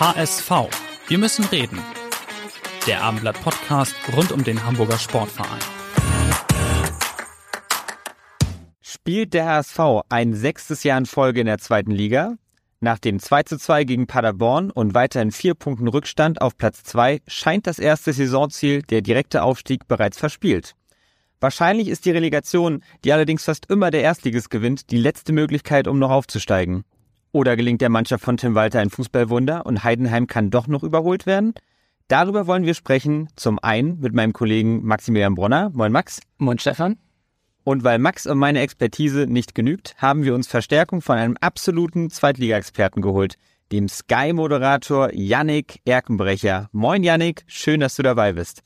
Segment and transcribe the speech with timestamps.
[0.00, 0.50] HSV.
[1.08, 1.78] Wir müssen reden.
[2.86, 5.60] Der Abendblatt Podcast rund um den Hamburger Sportverein.
[8.80, 9.78] Spielt der HSV
[10.08, 12.36] ein sechstes Jahr in Folge in der zweiten Liga?
[12.80, 17.20] Nach dem 2 zu 2 gegen Paderborn und weiterhin vier Punkten Rückstand auf Platz 2
[17.26, 20.76] scheint das erste Saisonziel, der direkte Aufstieg, bereits verspielt.
[21.40, 25.98] Wahrscheinlich ist die Relegation, die allerdings fast immer der Erstligist gewinnt, die letzte Möglichkeit, um
[25.98, 26.84] noch aufzusteigen.
[27.32, 31.26] Oder gelingt der Mannschaft von Tim Walter ein Fußballwunder und Heidenheim kann doch noch überholt
[31.26, 31.54] werden?
[32.08, 33.28] Darüber wollen wir sprechen.
[33.36, 35.70] Zum einen mit meinem Kollegen Maximilian Bronner.
[35.72, 36.20] Moin Max.
[36.38, 36.96] Moin Stefan.
[37.62, 42.10] Und weil Max und meine Expertise nicht genügt, haben wir uns Verstärkung von einem absoluten
[42.10, 43.36] Zweitliga-Experten geholt,
[43.70, 46.68] dem Sky-Moderator Yannick Erkenbrecher.
[46.72, 48.64] Moin Yannick, schön, dass du dabei bist.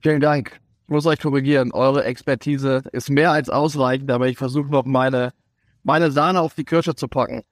[0.00, 0.60] Vielen Dank.
[0.84, 5.32] Ich muss euch korrigieren, eure Expertise ist mehr als ausreichend, aber ich versuche noch meine
[5.86, 7.42] meine Sahne auf die Kirsche zu packen.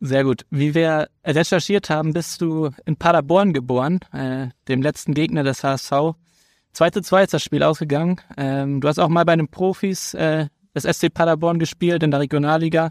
[0.00, 0.44] Sehr gut.
[0.50, 6.14] Wie wir recherchiert haben, bist du in Paderborn geboren, äh, dem letzten Gegner des HSV.
[6.72, 8.20] 2 zu 2 ist das Spiel ausgegangen.
[8.36, 12.20] Ähm, du hast auch mal bei den Profis äh, des SC Paderborn gespielt in der
[12.20, 12.90] Regionalliga.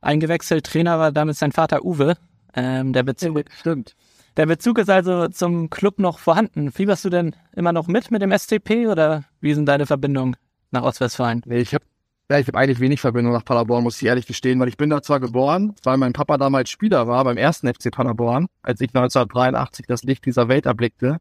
[0.00, 2.16] Eingewechselt, Trainer war damit sein Vater Uwe.
[2.54, 3.96] Ähm, der Bezug, ja, stimmt.
[4.36, 6.70] Der Bezug ist also zum Club noch vorhanden.
[6.70, 10.36] Fieberst du denn immer noch mit mit dem SCP oder wie sind deine Verbindungen
[10.70, 11.42] nach Ostwestfalen?
[11.46, 11.84] Nee, ich habe
[12.30, 14.88] ja, ich habe eigentlich wenig Verbindung nach Paderborn, muss ich ehrlich gestehen, weil ich bin
[14.88, 18.88] da zwar geboren, weil mein Papa damals Spieler war beim ersten FC Paderborn, als ich
[18.88, 21.18] 1983 das Licht dieser Welt erblickte.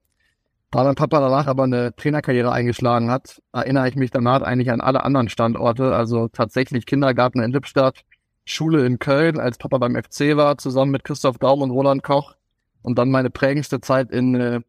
[0.72, 4.81] Da mein Papa danach aber eine Trainerkarriere eingeschlagen hat, erinnere ich mich danach eigentlich an
[4.81, 8.06] alle anderen Standorte, also tatsächlich Kindergarten in Lippstadt,
[8.46, 12.35] Schule in Köln, als Papa beim FC war, zusammen mit Christoph Daum und Roland Koch.
[12.81, 14.62] Und dann meine prägendste Zeit in, äh,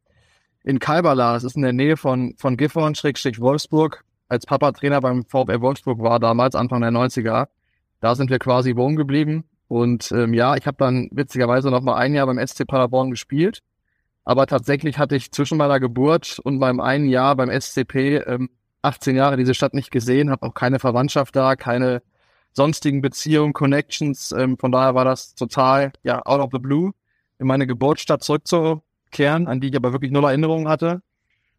[0.62, 5.00] in Kalberla, das ist in der Nähe von, von Gifhorn, Schrägstrich Wolfsburg, als Papa Trainer
[5.00, 7.48] beim VfL Wolfsburg war, damals Anfang der 90er.
[8.00, 9.44] Da sind wir quasi wohnen geblieben.
[9.68, 13.60] Und ähm, ja, ich habe dann witzigerweise noch mal ein Jahr beim SC Paderborn gespielt.
[14.24, 18.48] Aber tatsächlich hatte ich zwischen meiner Geburt und meinem einen Jahr beim SCP ähm,
[18.82, 22.02] 18 Jahre diese Stadt nicht gesehen, habe auch keine Verwandtschaft da, keine
[22.52, 24.32] sonstigen Beziehungen, Connections.
[24.32, 26.92] Ähm, von daher war das total, ja, out of the blue,
[27.38, 31.02] in meine Geburtsstadt zurückzukehren, an die ich aber wirklich null Erinnerungen hatte.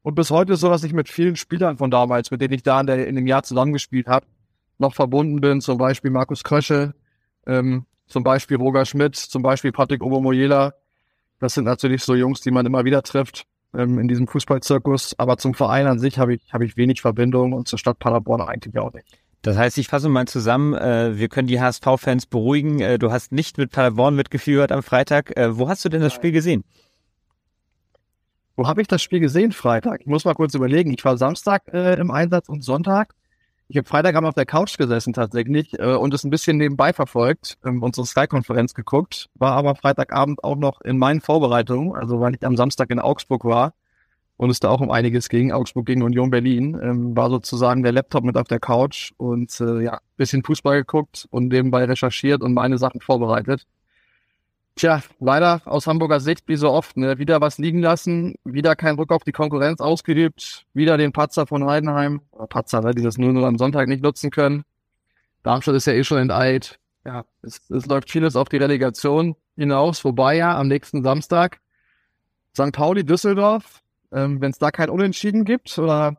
[0.06, 2.62] Und bis heute ist so, dass ich mit vielen Spielern von damals, mit denen ich
[2.62, 4.28] da in, der, in dem Jahr zusammengespielt habe,
[4.78, 5.62] noch verbunden bin.
[5.62, 6.94] Zum Beispiel Markus Krösche,
[7.48, 10.76] ähm, zum Beispiel Roger Schmidt, zum Beispiel Patrick Obermoyela.
[11.40, 15.18] Das sind natürlich so Jungs, die man immer wieder trifft ähm, in diesem Fußballzirkus.
[15.18, 18.42] Aber zum Verein an sich habe ich, hab ich wenig Verbindung und zur Stadt Paderborn
[18.42, 19.08] eigentlich auch nicht.
[19.42, 22.80] Das heißt, ich fasse mal zusammen, äh, wir können die HSV-Fans beruhigen.
[22.80, 25.36] Äh, du hast nicht mit Paderborn mitgeführt am Freitag.
[25.36, 26.64] Äh, wo hast du denn das Spiel gesehen?
[28.56, 30.02] Wo habe ich das Spiel gesehen Freitag?
[30.02, 30.94] Ich muss mal kurz überlegen.
[30.94, 33.14] Ich war Samstag äh, im Einsatz und Sonntag.
[33.68, 37.58] Ich habe Freitagabend auf der Couch gesessen tatsächlich äh, und es ein bisschen nebenbei verfolgt,
[37.66, 42.46] ähm, unsere Sky-Konferenz geguckt, war aber Freitagabend auch noch in meinen Vorbereitungen, also weil ich
[42.46, 43.74] am Samstag in Augsburg war
[44.38, 47.92] und es da auch um einiges ging, Augsburg gegen Union Berlin, ähm, war sozusagen der
[47.92, 52.54] Laptop mit auf der Couch und äh, ja, bisschen Fußball geguckt und nebenbei recherchiert und
[52.54, 53.66] meine Sachen vorbereitet.
[54.78, 57.18] Tja, leider aus Hamburger Sicht, wie so oft, ne?
[57.18, 61.66] wieder was liegen lassen, wieder kein Druck auf die Konkurrenz ausgeübt, wieder den Patzer von
[61.66, 62.92] Heidenheim, oder Patzer, ne?
[62.92, 64.66] dieses 0-0 am Sonntag nicht nutzen können.
[65.44, 66.78] Darmstadt ist ja eh schon enteilt.
[67.06, 71.62] Ja, es, es läuft vieles auf die Relegation hinaus, wobei ja am nächsten Samstag
[72.54, 72.74] St.
[72.74, 73.82] Pauli, Düsseldorf,
[74.12, 76.18] ähm, wenn es da kein Unentschieden gibt oder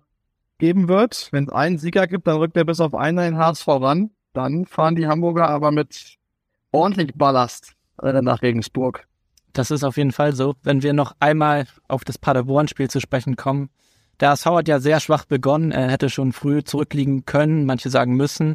[0.56, 3.68] geben wird, wenn es einen Sieger gibt, dann rückt er bis auf einen den HSV
[3.68, 4.12] ran.
[4.32, 6.16] Dann fahren die Hamburger aber mit
[6.72, 9.06] ordentlich Ballast nach Regensburg.
[9.52, 10.54] Das ist auf jeden Fall so.
[10.62, 13.70] Wenn wir noch einmal auf das Paderborn-Spiel zu sprechen kommen.
[14.20, 15.72] Der ASV hat ja sehr schwach begonnen.
[15.72, 18.54] Er hätte schon früh zurückliegen können, manche sagen müssen.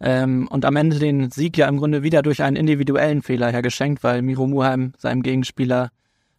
[0.00, 4.04] Ähm, und am Ende den Sieg ja im Grunde wieder durch einen individuellen Fehler hergeschenkt,
[4.04, 5.90] weil Miro Muheim seinem Gegenspieler,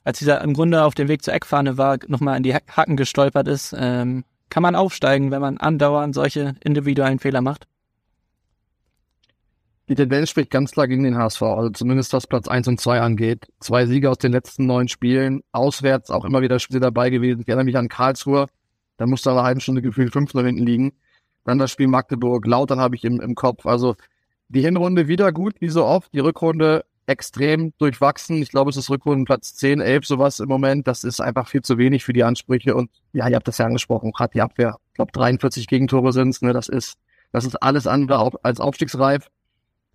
[0.04, 3.48] als dieser im Grunde auf dem Weg zur Eckfahne war, nochmal in die Hacken gestolpert
[3.48, 3.76] ist.
[3.78, 7.68] Ähm, kann man aufsteigen, wenn man andauernd solche individuellen Fehler macht?
[9.90, 13.02] Die Tendenz spricht ganz klar gegen den HSV, also zumindest was Platz 1 und 2
[13.02, 13.48] angeht.
[13.60, 17.42] Zwei Siege aus den letzten neun Spielen, auswärts auch immer wieder Spiele dabei gewesen.
[17.42, 18.46] Ich erinnere mich an Karlsruhe,
[18.98, 20.94] da musste eine halbe Stunde gefühlt 5 0 hinten liegen.
[21.44, 23.66] Dann das Spiel Magdeburg, Lautern habe ich im, im Kopf.
[23.66, 23.96] Also
[24.50, 26.14] Die Hinrunde wieder gut, wie so oft.
[26.14, 28.42] Die Rückrunde extrem durchwachsen.
[28.44, 30.88] Ich glaube, es ist Rückrundenplatz 10, 11, sowas im Moment.
[30.88, 32.76] Das ist einfach viel zu wenig für die Ansprüche.
[32.76, 34.78] Und ja, ihr habt das ja angesprochen, gerade die Abwehr.
[34.90, 36.42] Ich glaube, 43 Gegentore sind es.
[36.44, 36.54] Ne?
[36.54, 36.98] Das ist,
[37.32, 39.30] das ist alles andere als aufstiegsreif.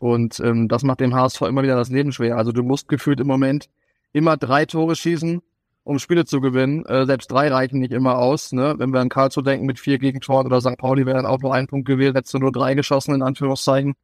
[0.05, 2.37] Und ähm, das macht dem HSV immer wieder das Leben schwer.
[2.37, 3.71] Also du musst gefühlt im Moment
[4.12, 5.41] immer drei Tore schießen,
[5.83, 6.85] um Spiele zu gewinnen.
[6.85, 8.53] Äh, selbst drei reichen nicht immer aus.
[8.53, 8.75] Ne?
[8.77, 10.77] Wenn wir an Karlsruhe denken mit vier Gegentoren oder St.
[10.77, 13.95] Pauli wäre dann auch nur ein Punkt gewählt, hättest du nur drei geschossen, in Anführungszeichen.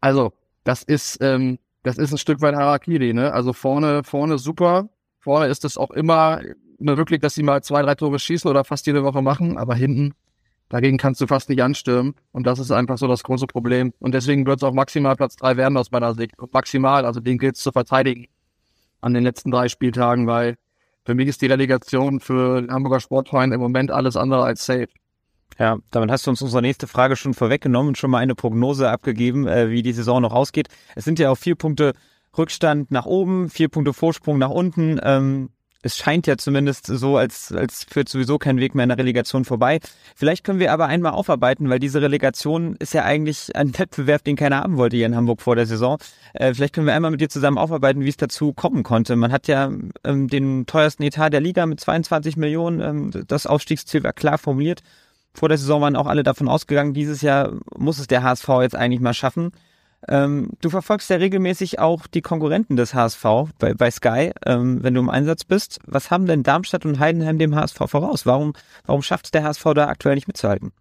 [0.00, 3.32] Also, das ist, ähm, das ist ein Stück weit Harakiri, ne?
[3.32, 4.88] Also vorne, vorne super.
[5.18, 6.42] Vorne ist es auch immer
[6.78, 10.14] wirklich, dass sie mal zwei, drei Tore schießen oder fast jede Woche machen, aber hinten,
[10.68, 12.14] dagegen kannst du fast nicht anstürmen.
[12.32, 13.92] Und das ist einfach so das große Problem.
[13.98, 16.38] Und deswegen wird es auch maximal Platz drei werden aus meiner Sicht.
[16.38, 18.26] Und maximal, also den gilt es zu verteidigen
[19.00, 20.56] an den letzten drei Spieltagen, weil
[21.04, 24.88] für mich ist die Relegation für den Hamburger Sportverein im Moment alles andere als safe.
[25.58, 28.90] Ja, damit hast du uns unsere nächste Frage schon vorweggenommen und schon mal eine Prognose
[28.90, 30.68] abgegeben, äh, wie die Saison noch ausgeht.
[30.94, 31.94] Es sind ja auch vier Punkte
[32.36, 35.00] Rückstand nach oben, vier Punkte Vorsprung nach unten.
[35.82, 39.44] Es scheint ja zumindest so, als, als führt sowieso kein Weg mehr in der Relegation
[39.44, 39.78] vorbei.
[40.16, 44.34] Vielleicht können wir aber einmal aufarbeiten, weil diese Relegation ist ja eigentlich ein Wettbewerb, den
[44.34, 45.98] keiner haben wollte hier in Hamburg vor der Saison.
[46.34, 49.14] Äh, vielleicht können wir einmal mit dir zusammen aufarbeiten, wie es dazu kommen konnte.
[49.14, 49.70] Man hat ja
[50.02, 52.80] ähm, den teuersten Etat der Liga mit 22 Millionen.
[52.80, 54.82] Ähm, das Aufstiegsziel war klar formuliert.
[55.32, 58.74] Vor der Saison waren auch alle davon ausgegangen, dieses Jahr muss es der HSV jetzt
[58.74, 59.52] eigentlich mal schaffen.
[60.06, 63.24] Ähm, du verfolgst ja regelmäßig auch die Konkurrenten des HSV
[63.58, 65.80] bei, bei Sky, ähm, wenn du im Einsatz bist.
[65.86, 68.24] Was haben denn Darmstadt und Heidenheim dem HSV voraus?
[68.24, 68.52] Warum,
[68.86, 70.72] warum schafft es der HSV da aktuell nicht mitzuhalten?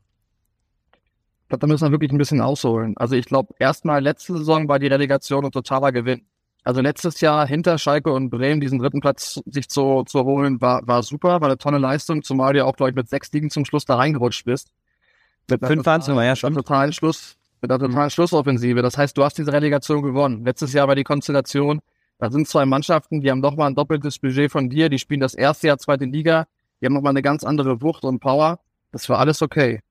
[1.44, 2.96] Ich glaube, da müssen wir wirklich ein bisschen ausholen.
[2.98, 6.26] Also ich glaube, erstmal letzte Saison war die Relegation ein totaler Gewinn.
[6.64, 10.86] Also letztes Jahr hinter Schalke und Bremen diesen dritten Platz sich zu, zu holen, war,
[10.86, 13.64] war super, war eine tolle Leistung, zumal du auch, glaube ich, mit sechs Ligen zum
[13.64, 14.74] Schluss da reingerutscht bist.
[15.50, 16.54] Mit Fünf waren es ja schon.
[16.54, 18.82] Totalen Schluss, mit der totalen Schlussoffensive.
[18.82, 20.46] Das heißt, du hast diese Relegation gewonnen.
[20.46, 21.82] Letztes Jahr war die Konstellation,
[22.20, 25.20] da sind zwei Mannschaften, die haben doch mal ein doppeltes Budget von dir, die spielen
[25.20, 26.48] das erste Jahr zweite Liga,
[26.82, 28.60] die haben nochmal eine ganz andere Wucht und Power.
[28.92, 29.82] Das war alles okay.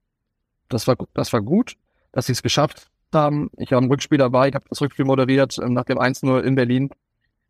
[0.69, 1.77] Das war, das war gut,
[2.13, 3.51] dass sie es geschafft haben.
[3.57, 6.55] Ich habe ein Rückspiel dabei, ich habe das Rückspiel moderiert ähm, nach dem 1-0 in
[6.55, 6.91] Berlin.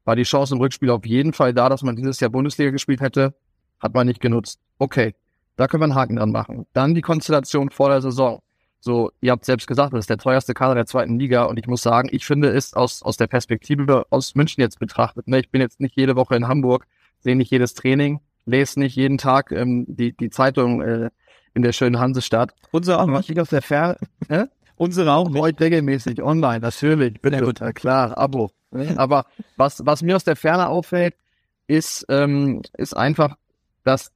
[0.04, 3.00] War die Chance im Rückspiel auf jeden Fall da, dass man dieses Jahr Bundesliga gespielt
[3.00, 3.34] hätte.
[3.80, 4.60] Hat man nicht genutzt.
[4.78, 5.14] Okay,
[5.56, 6.66] da können wir einen Haken dran machen.
[6.72, 8.40] Dann die Konstellation vor der Saison.
[8.86, 11.66] So, ihr habt selbst gesagt, das ist der teuerste Kader der zweiten Liga und ich
[11.66, 15.26] muss sagen, ich finde es aus, aus der Perspektive aus München jetzt betrachtet.
[15.26, 15.40] Ne?
[15.40, 16.86] Ich bin jetzt nicht jede Woche in Hamburg,
[17.18, 21.10] sehe nicht jedes Training, lese nicht jeden Tag ähm, die, die Zeitung äh,
[21.52, 22.54] in der schönen Hansestadt.
[22.70, 23.08] Unser auch.
[23.08, 23.96] Was ich aus der Ferne,
[24.28, 24.46] äh?
[24.76, 25.60] Unsere auch nicht.
[25.60, 27.20] regelmäßig online, natürlich.
[27.20, 27.58] Bitte, gut.
[27.74, 28.52] klar, Abo.
[28.96, 31.16] Aber was, was mir aus der Ferne auffällt,
[31.66, 33.34] ist, ähm, ist einfach,
[33.82, 34.12] dass,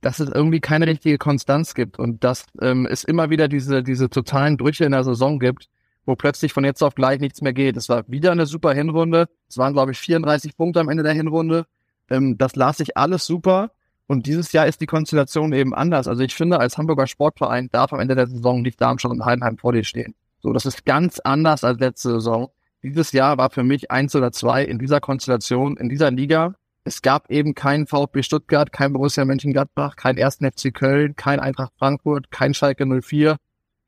[0.00, 4.08] dass es irgendwie keine richtige Konstanz gibt und dass ähm, es immer wieder diese, diese
[4.10, 5.68] totalen Brüche in der Saison gibt,
[6.06, 7.76] wo plötzlich von jetzt auf gleich nichts mehr geht.
[7.76, 9.28] Es war wieder eine super Hinrunde.
[9.48, 11.66] Es waren, glaube ich, 34 Punkte am Ende der Hinrunde.
[12.10, 13.70] Ähm, das las sich alles super.
[14.06, 16.08] Und dieses Jahr ist die Konstellation eben anders.
[16.08, 19.58] Also ich finde, als Hamburger Sportverein darf am Ende der Saison nicht Darmstadt und Heidenheim
[19.58, 20.14] vor dir stehen.
[20.40, 22.50] So, das ist ganz anders als letzte Saison.
[22.82, 26.54] Dieses Jahr war für mich eins oder zwei in dieser Konstellation, in dieser Liga.
[26.88, 30.36] Es gab eben keinen VfB Stuttgart, kein Borussia Mönchengladbach, kein 1.
[30.36, 33.36] FC Köln, kein Eintracht Frankfurt, kein Schalke 04,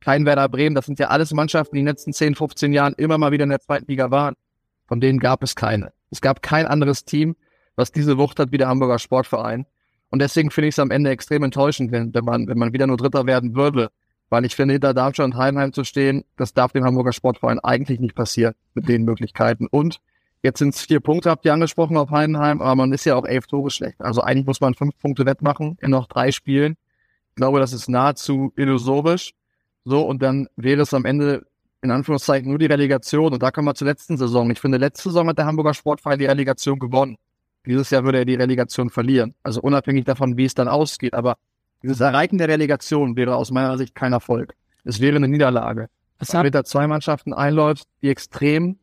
[0.00, 0.75] kein Werder Bremen.
[0.75, 3.44] Das sind ja alles Mannschaften, die in den letzten 10, 15 Jahren immer mal wieder
[3.44, 4.35] in der zweiten Liga waren.
[4.87, 5.94] Von denen gab es keine.
[6.11, 7.37] Es gab kein anderes Team,
[7.75, 9.64] was diese Wucht hat wie der Hamburger Sportverein.
[10.11, 12.87] Und deswegen finde ich es am Ende extrem enttäuschend, wenn, wenn, man, wenn man wieder
[12.87, 13.88] nur Dritter werden würde.
[14.28, 17.99] Weil ich finde, hinter Darmstadt und Heidenheim zu stehen, das darf dem Hamburger Sportverein eigentlich
[17.99, 19.69] nicht passieren mit den Möglichkeiten.
[19.71, 20.02] Und
[20.42, 23.25] jetzt sind es vier Punkte, habt ihr angesprochen auf Heidenheim, aber man ist ja auch
[23.25, 24.00] elf Tore schlecht.
[24.00, 26.76] Also eigentlich muss man fünf Punkte wettmachen in noch drei Spielen.
[27.30, 29.32] Ich glaube, das ist nahezu illusorisch.
[29.85, 31.47] So, und dann wäre es am Ende
[31.82, 33.32] in Anführungszeichen nur die Relegation.
[33.32, 34.50] Und da kommen wir zur letzten Saison.
[34.50, 37.16] Ich finde, letzte Saison hat der Hamburger Sportverein die Relegation gewonnen.
[37.66, 39.35] Dieses Jahr würde er die Relegation verlieren.
[39.42, 41.14] Also unabhängig davon, wie es dann ausgeht.
[41.14, 41.37] Aber
[41.82, 44.54] dieses Erreichen der Relegation wäre aus meiner Sicht kein Erfolg.
[44.85, 45.88] Es wäre eine Niederlage.
[46.18, 48.78] Es hat da zwei Mannschaften einläufst, die extrem,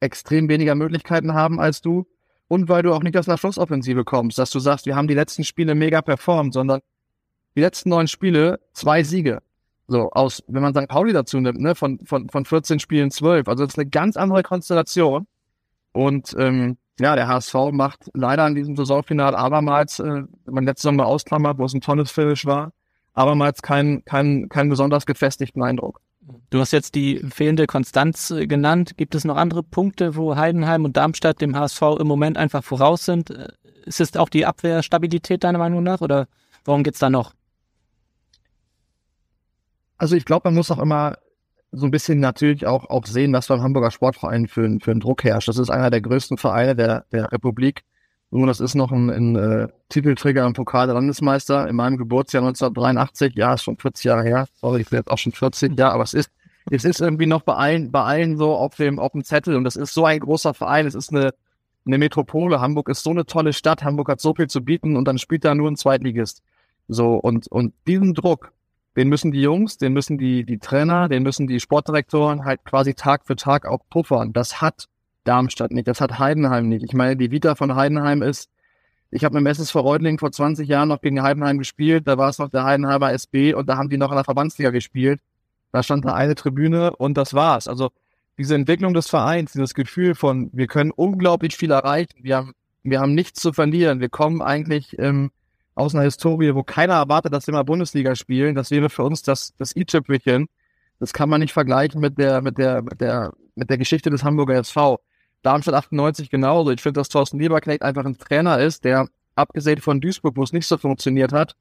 [0.00, 2.06] extrem weniger Möglichkeiten haben als du.
[2.48, 5.14] Und weil du auch nicht aus einer Schlussoffensive kommst, dass du sagst, wir haben die
[5.14, 6.80] letzten Spiele mega performt, sondern
[7.56, 9.42] die letzten neun Spiele, zwei Siege.
[9.86, 10.88] So, aus, wenn man St.
[10.88, 13.48] Pauli dazu nimmt, ne, von, von, von 14 Spielen 12.
[13.48, 15.26] Also das ist eine ganz andere Konstellation.
[15.92, 20.82] Und ähm, ja, der HSV macht leider in diesem Saisonfinale abermals, äh, wenn man letzte
[20.82, 22.72] Saison mal ausklammert, wo es ein tolles Finish war,
[23.14, 26.00] abermals keinen kein, kein besonders gefestigten Eindruck.
[26.50, 28.96] Du hast jetzt die fehlende Konstanz äh, genannt.
[28.96, 33.04] Gibt es noch andere Punkte, wo Heidenheim und Darmstadt dem HSV im Moment einfach voraus
[33.04, 33.30] sind?
[33.30, 33.48] Äh,
[33.84, 36.28] ist es auch die Abwehrstabilität deiner Meinung nach oder
[36.64, 37.34] warum geht's da noch?
[39.96, 41.18] Also ich glaube, man muss auch immer
[41.72, 45.24] so ein bisschen natürlich auch, auch sehen, was beim Hamburger Sportverein für, für einen Druck
[45.24, 45.48] herrscht.
[45.48, 47.84] Das ist einer der größten Vereine der, der Republik.
[48.30, 52.42] Nun, das ist noch ein, ein äh, Titelträger im Pokal der Landesmeister in meinem Geburtsjahr
[52.42, 53.34] 1983.
[53.34, 54.46] Ja, ist schon 40 Jahre her.
[54.54, 55.78] Sorry, ich bin jetzt auch schon 40.
[55.78, 56.30] Ja, aber es ist,
[56.70, 59.56] es ist irgendwie noch bei allen, bei allen so auf dem, auf dem Zettel.
[59.56, 60.86] Und das ist so ein großer Verein.
[60.86, 61.32] Es ist eine,
[61.86, 62.60] eine Metropole.
[62.60, 63.82] Hamburg ist so eine tolle Stadt.
[63.82, 66.42] Hamburg hat so viel zu bieten und dann spielt da nur ein Zweitligist.
[66.86, 68.52] So, und, und diesen Druck,
[68.96, 72.92] den müssen die Jungs, den müssen die, die Trainer, den müssen die Sportdirektoren halt quasi
[72.92, 74.34] Tag für Tag auch puffern.
[74.34, 74.86] Das hat
[75.28, 76.84] Darmstadt nicht, das hat Heidenheim nicht.
[76.84, 78.50] Ich meine, die Vita von Heidenheim ist,
[79.10, 82.38] ich habe mit SS Reutling vor 20 Jahren noch gegen Heidenheim gespielt, da war es
[82.38, 85.20] noch der Heidenheimer SB und da haben die noch in der Verbandsliga gespielt.
[85.72, 87.68] Da stand da eine Tribüne und das war's.
[87.68, 87.90] Also
[88.38, 93.00] diese Entwicklung des Vereins, dieses Gefühl von, wir können unglaublich viel erreichen, wir haben, wir
[93.00, 95.30] haben nichts zu verlieren, wir kommen eigentlich ähm,
[95.74, 98.54] aus einer Historie, wo keiner erwartet, dass wir mal Bundesliga spielen.
[98.54, 100.48] Das wäre für uns das, das i-Tüpfelchen.
[100.98, 104.24] Das kann man nicht vergleichen mit der, mit der, mit der, mit der Geschichte des
[104.24, 105.00] Hamburger SV.
[105.42, 106.70] Darmstadt 98 genauso.
[106.70, 110.52] Ich finde, dass Thorsten Lieberknecht einfach ein Trainer ist, der abgesehen von Duisburg, wo es
[110.52, 111.54] nicht so funktioniert hat,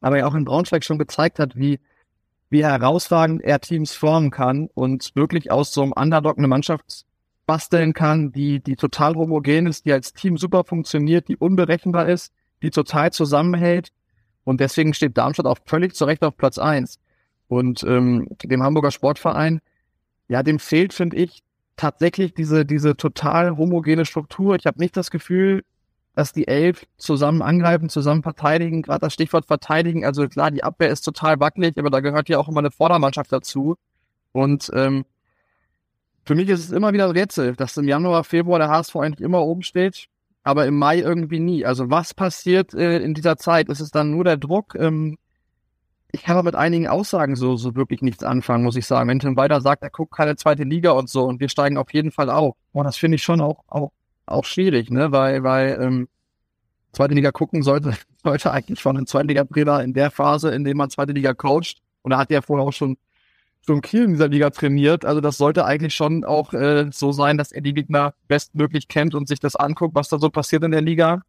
[0.00, 1.80] aber ja auch in Braunschweig schon gezeigt hat, wie,
[2.50, 7.04] wie herausragend er Teams formen kann und wirklich aus so einem Underdog eine Mannschaft
[7.46, 12.32] basteln kann, die, die total homogen ist, die als Team super funktioniert, die unberechenbar ist,
[12.62, 13.90] die total zusammenhält.
[14.44, 16.98] Und deswegen steht Darmstadt auch völlig zu Recht auf Platz eins.
[17.48, 19.60] Und ähm, dem Hamburger Sportverein,
[20.28, 21.42] ja, dem fehlt, finde ich,
[21.78, 24.56] tatsächlich diese, diese total homogene Struktur.
[24.56, 25.64] Ich habe nicht das Gefühl,
[26.14, 30.04] dass die Elf zusammen angreifen, zusammen verteidigen, gerade das Stichwort verteidigen.
[30.04, 33.32] Also klar, die Abwehr ist total wackelig, aber da gehört ja auch immer eine Vordermannschaft
[33.32, 33.76] dazu.
[34.32, 35.06] Und ähm,
[36.26, 39.24] für mich ist es immer wieder ein Rätsel, dass im Januar, Februar der HSV eigentlich
[39.24, 40.08] immer oben steht
[40.48, 41.66] aber im Mai irgendwie nie.
[41.66, 43.68] Also was passiert äh, in dieser Zeit?
[43.68, 44.74] Ist es dann nur der Druck?
[44.76, 45.18] Ähm,
[46.10, 49.08] ich kann aber mit einigen Aussagen so, so wirklich nichts anfangen, muss ich sagen.
[49.08, 51.92] Wenn Tim weiter sagt, er guckt keine zweite Liga und so und wir steigen auf
[51.92, 52.56] jeden Fall auf.
[52.72, 53.92] Boah, das finde ich schon auch, auch,
[54.26, 55.12] auch schwierig, ne?
[55.12, 56.08] Weil, weil ähm,
[56.92, 60.88] zweite Liga gucken sollte, sollte eigentlich von einem Zweitliga-Trainer in der Phase, in dem man
[60.90, 61.82] zweite Liga coacht.
[62.02, 62.96] Und da hat er vorher auch schon
[63.66, 65.04] schon Kiel in dieser Liga trainiert.
[65.04, 69.14] Also das sollte eigentlich schon auch äh, so sein, dass er die Gegner bestmöglich kennt
[69.14, 71.20] und sich das anguckt, was da so passiert in der Liga.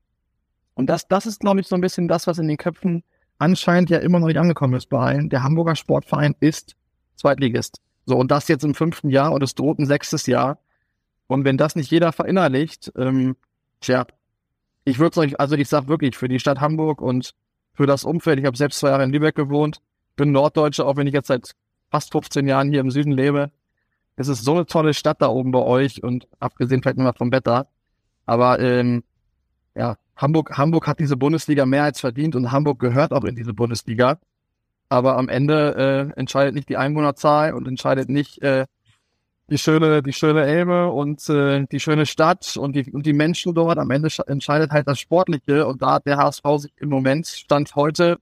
[0.74, 3.03] Und das, das ist, glaube ich, so ein bisschen das, was in den Köpfen
[3.39, 5.29] anscheinend ja immer noch nicht angekommen ist bei allen.
[5.29, 6.75] Der Hamburger Sportverein ist
[7.15, 7.81] Zweitligist.
[8.05, 10.60] So, und das jetzt im fünften Jahr und es droht ein sechstes Jahr.
[11.27, 13.36] Und wenn das nicht jeder verinnerlicht, ähm,
[13.81, 14.05] tja,
[14.84, 17.34] ich würde euch, also ich sag wirklich, für die Stadt Hamburg und
[17.74, 19.81] für das Umfeld, ich habe selbst zwei Jahre in Lübeck gewohnt,
[20.15, 21.55] bin Norddeutscher, auch wenn ich jetzt seit
[21.91, 23.51] fast 15 Jahren hier im Süden lebe.
[24.15, 27.31] Es ist so eine tolle Stadt da oben bei euch und abgesehen vielleicht nochmal vom
[27.31, 27.67] Wetter.
[28.25, 29.03] Aber ähm,
[29.75, 33.54] ja, Hamburg, Hamburg hat diese Bundesliga mehr als verdient und Hamburg gehört auch in diese
[33.54, 34.20] Bundesliga.
[34.90, 38.66] Aber am Ende äh, entscheidet nicht die Einwohnerzahl und entscheidet nicht äh,
[39.50, 43.54] die schöne, die schöne Elbe und äh, die schöne Stadt und die, und die Menschen
[43.54, 43.78] dort.
[43.78, 47.76] Am Ende entscheidet halt das Sportliche und da hat der HSV sich im Moment Stand
[47.76, 48.18] heute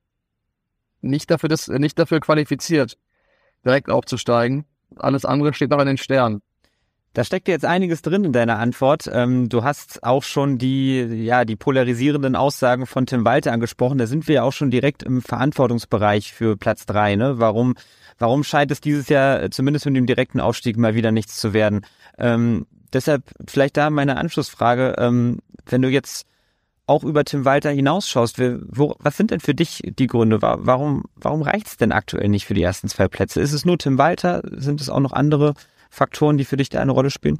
[1.02, 2.98] nicht dafür, das, nicht dafür qualifiziert
[3.66, 4.66] direkt aufzusteigen.
[4.98, 6.42] Alles andere steht noch in den Sternen.
[7.18, 9.10] Da steckt jetzt einiges drin in deiner Antwort.
[9.12, 13.98] Ähm, du hast auch schon die, ja, die polarisierenden Aussagen von Tim Walter angesprochen.
[13.98, 17.16] Da sind wir ja auch schon direkt im Verantwortungsbereich für Platz drei.
[17.16, 17.40] Ne?
[17.40, 17.74] Warum,
[18.20, 21.54] warum scheint es dieses Jahr äh, zumindest mit dem direkten Aufstieg mal wieder nichts zu
[21.54, 21.88] werden?
[22.20, 24.94] Ähm, deshalb vielleicht da meine Anschlussfrage.
[25.00, 26.28] Ähm, wenn du jetzt
[26.86, 30.44] auch über Tim Walter hinausschaust, wo, was sind denn für dich die Gründe?
[30.44, 33.42] Warum, warum reicht es denn aktuell nicht für die ersten zwei Plätze?
[33.42, 34.44] Ist es nur Tim Walter?
[34.52, 35.56] Sind es auch noch andere
[35.90, 37.38] Faktoren, die für dich da eine Rolle spielen?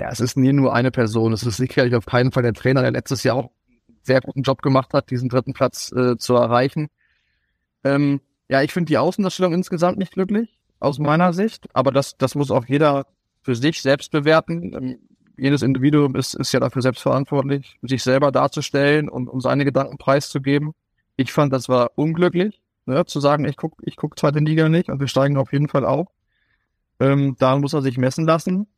[0.00, 1.32] Ja, es ist nie nur eine Person.
[1.32, 4.42] Es ist sicherlich auf keinen Fall der Trainer, der letztes Jahr auch einen sehr guten
[4.42, 6.88] Job gemacht hat, diesen dritten Platz äh, zu erreichen.
[7.84, 11.68] Ähm, ja, ich finde die Außendarstellung insgesamt nicht glücklich, aus meiner Sicht.
[11.74, 13.06] Aber das, das muss auch jeder
[13.42, 14.72] für sich selbst bewerten.
[14.74, 14.98] Ähm,
[15.36, 19.98] jedes Individuum ist, ist ja dafür selbst verantwortlich, sich selber darzustellen und um seine Gedanken
[19.98, 20.72] preiszugeben.
[21.16, 24.88] Ich fand, das war unglücklich, ne, zu sagen, ich guck, ich guck zweite Liga nicht
[24.88, 26.08] und wir steigen auf jeden Fall auf.
[27.02, 28.68] Ähm, da muss er sich messen lassen.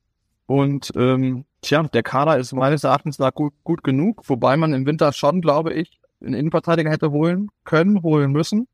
[0.47, 4.87] Und ähm, tja, der Kader ist meines Erachtens nach gut, gut genug, wobei man im
[4.87, 8.67] Winter schon, glaube ich, einen Innenverteidiger hätte holen können, holen müssen.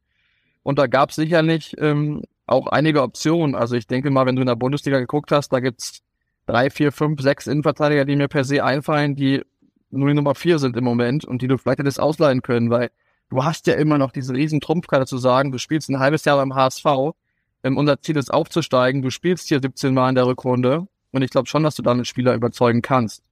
[0.63, 3.57] Und da gab es sicherlich ähm, auch einige Optionen.
[3.57, 6.03] Also ich denke mal, wenn du in der Bundesliga geguckt hast, da gibt's
[6.47, 9.43] drei, vier, fünf, sechs Innenverteidiger, die mir per se einfallen, die
[9.91, 12.91] nur die Nummer vier sind im Moment und die du vielleicht hättest ausleihen können, weil
[13.31, 16.37] du hast ja immer noch diese riesen Trumpfkarte zu sagen, du spielst ein halbes Jahr
[16.37, 17.15] beim HSV,
[17.63, 21.31] ähm, unser Ziel ist aufzusteigen, du spielst hier 17 Mal in der Rückrunde und ich
[21.31, 23.23] glaube schon, dass du da einen Spieler überzeugen kannst.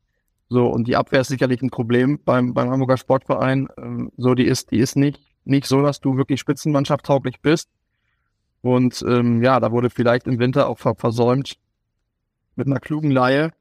[0.50, 3.68] So, und die Abwehr ist sicherlich ein Problem beim, beim Hamburger Sportverein.
[3.76, 7.68] Ähm, so, die ist, die ist nicht, nicht so, dass du wirklich Spitzenmannschaft tauglich bist.
[8.62, 11.58] Und ähm, ja, da wurde vielleicht im Winter auch versäumt
[12.56, 13.52] mit einer klugen Laie.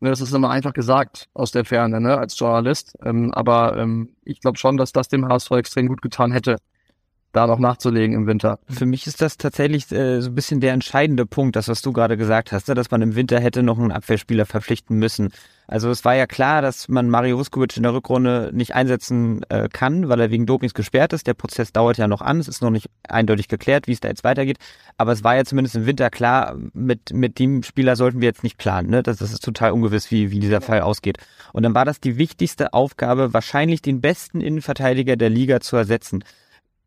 [0.00, 2.96] Ne, das ist immer einfach gesagt aus der Ferne, ne, als Journalist.
[3.04, 6.56] Ähm, aber ähm, ich glaube schon, dass das dem HSV extrem gut getan hätte
[7.32, 8.58] da noch nachzulegen im Winter.
[8.68, 11.92] Für mich ist das tatsächlich äh, so ein bisschen der entscheidende Punkt, das, was du
[11.92, 12.74] gerade gesagt hast, ne?
[12.74, 15.30] dass man im Winter hätte noch einen Abwehrspieler verpflichten müssen.
[15.68, 19.68] Also es war ja klar, dass man Mario Vuskovic in der Rückrunde nicht einsetzen äh,
[19.68, 21.28] kann, weil er wegen Dopings gesperrt ist.
[21.28, 22.40] Der Prozess dauert ja noch an.
[22.40, 24.58] Es ist noch nicht eindeutig geklärt, wie es da jetzt weitergeht.
[24.98, 28.42] Aber es war ja zumindest im Winter klar, mit, mit dem Spieler sollten wir jetzt
[28.42, 28.90] nicht planen.
[28.90, 29.04] Ne?
[29.04, 31.18] Das, das ist total ungewiss, wie, wie dieser Fall ausgeht.
[31.52, 36.24] Und dann war das die wichtigste Aufgabe, wahrscheinlich den besten Innenverteidiger der Liga zu ersetzen.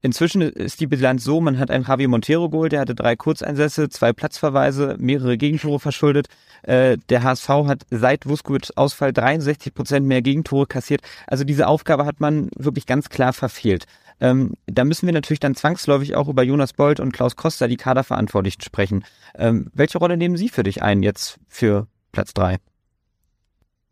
[0.05, 3.87] Inzwischen ist die Bilanz so, man hat einen Javier Montero geholt, der hatte drei Kurzeinsätze,
[3.87, 6.27] zwei Platzverweise, mehrere Gegentore verschuldet.
[6.63, 10.99] Äh, der HSV hat seit Vuskovic Ausfall 63 Prozent mehr Gegentore kassiert.
[11.25, 13.85] Also diese Aufgabe hat man wirklich ganz klar verfehlt.
[14.19, 17.77] Ähm, da müssen wir natürlich dann zwangsläufig auch über Jonas Bold und Klaus Koster, die
[17.77, 19.05] Kaderverantwortlichen, sprechen.
[19.35, 22.57] Ähm, welche Rolle nehmen Sie für dich ein jetzt für Platz drei?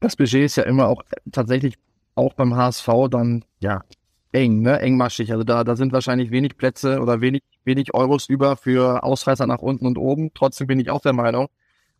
[0.01, 1.75] Das Budget ist ja immer auch tatsächlich
[2.15, 3.83] auch beim HSV dann, ja,
[4.31, 4.79] eng, ne?
[4.79, 5.31] engmaschig.
[5.31, 9.59] Also da, da sind wahrscheinlich wenig Plätze oder wenig, wenig Euros über für Ausreißer nach
[9.59, 10.31] unten und oben.
[10.33, 11.47] Trotzdem bin ich auch der Meinung,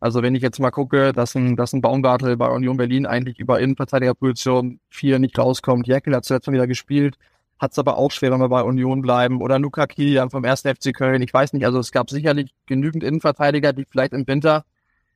[0.01, 3.39] also wenn ich jetzt mal gucke, dass ein, dass ein Baumgartel bei Union Berlin eigentlich
[3.39, 5.87] über Innenverteidigerposition 4 nicht rauskommt.
[5.87, 7.17] Jäckel hat zuletzt mal wieder gespielt,
[7.59, 9.41] hat es aber auch schwer, wenn wir bei Union bleiben.
[9.41, 10.61] Oder Luca Kilian vom 1.
[10.61, 11.21] FC Köln.
[11.21, 14.65] Ich weiß nicht, also es gab sicherlich genügend Innenverteidiger, die vielleicht im Winter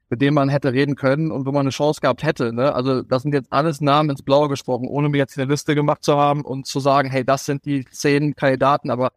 [0.10, 2.54] mit dem man hätte reden können und wo man eine Chance gehabt hätte.
[2.54, 2.74] Ne?
[2.74, 6.04] Also das sind jetzt alles Namen ins Blaue gesprochen, ohne mir jetzt eine Liste gemacht
[6.04, 9.12] zu haben und zu sagen, hey, das sind die zehn Kandidaten, aber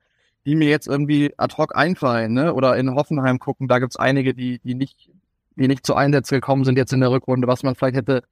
[0.47, 2.54] die mir jetzt irgendwie ad hoc einfallen, ne?
[2.54, 5.11] Oder in Hoffenheim gucken, da gibt's einige, die, die nicht,
[5.57, 8.23] die nicht zu Einsätzen gekommen sind jetzt in der Rückrunde, was man vielleicht hätte,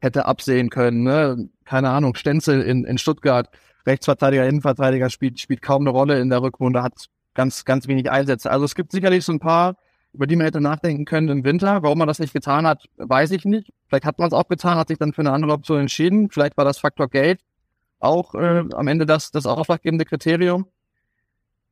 [0.00, 1.04] hätte absehen können.
[1.04, 1.48] Ne?
[1.64, 3.50] Keine Ahnung, Stenzel in, in Stuttgart,
[3.86, 8.50] Rechtsverteidiger, Innenverteidiger spielt, spielt kaum eine Rolle in der Rückrunde, hat ganz, ganz wenig Einsätze.
[8.50, 9.76] Also es gibt sicherlich so ein paar
[10.12, 11.82] über die man hätte nachdenken können im Winter.
[11.82, 13.72] Warum man das nicht getan hat, weiß ich nicht.
[13.86, 16.30] Vielleicht hat man es auch getan, hat sich dann für eine andere Option entschieden.
[16.30, 17.40] Vielleicht war das Faktor Geld
[18.00, 20.66] auch äh, am Ende das, das ausschlaggebende Kriterium.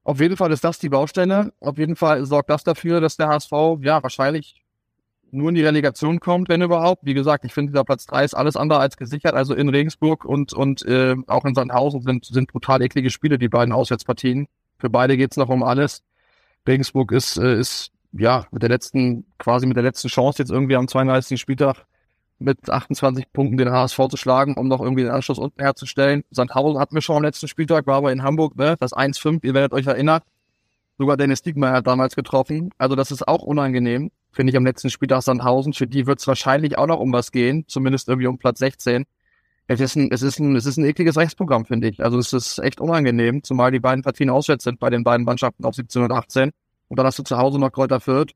[0.04, 1.52] Auf jeden Fall ist das die Baustelle.
[1.60, 4.62] Auf jeden Fall sorgt das dafür, dass der HSV ja wahrscheinlich
[5.30, 7.04] nur in die Relegation kommt, wenn überhaupt.
[7.04, 9.34] Wie gesagt, ich finde, dieser Platz drei ist alles andere als gesichert.
[9.34, 13.48] Also in Regensburg und, und äh, auch in Sandhausen sind, sind brutal eklige Spiele, die
[13.48, 14.48] beiden Auswärtspartien.
[14.78, 16.02] Für beide geht's noch um alles.
[16.66, 20.76] Regensburg ist, äh, ist ja, mit der letzten, quasi mit der letzten Chance jetzt irgendwie
[20.76, 21.40] am 32.
[21.40, 21.86] Spieltag
[22.38, 26.22] mit 28 Punkten den HSV zu schlagen, um noch irgendwie den Anschluss unten herzustellen.
[26.30, 29.54] Sandhausen hatten wir schon am letzten Spieltag, war aber in Hamburg, ne, das 1-5, ihr
[29.54, 30.20] werdet euch erinnern.
[30.98, 32.70] Sogar Dennis Diekmeyer hat damals getroffen.
[32.78, 35.72] Also das ist auch unangenehm, finde ich am letzten Spieltag Sandhausen.
[35.72, 39.04] Für die wird es wahrscheinlich auch noch um was gehen, zumindest irgendwie um Platz 16.
[39.68, 42.02] Es ist ein, es ist ein, es ist ein ekliges Rechtsprogramm, finde ich.
[42.02, 45.64] Also es ist echt unangenehm, zumal die beiden Partien auswärts sind bei den beiden Mannschaften
[45.64, 46.52] auf 17 und 18.
[46.88, 48.34] Und dann hast du zu Hause noch Kräuter Fürth.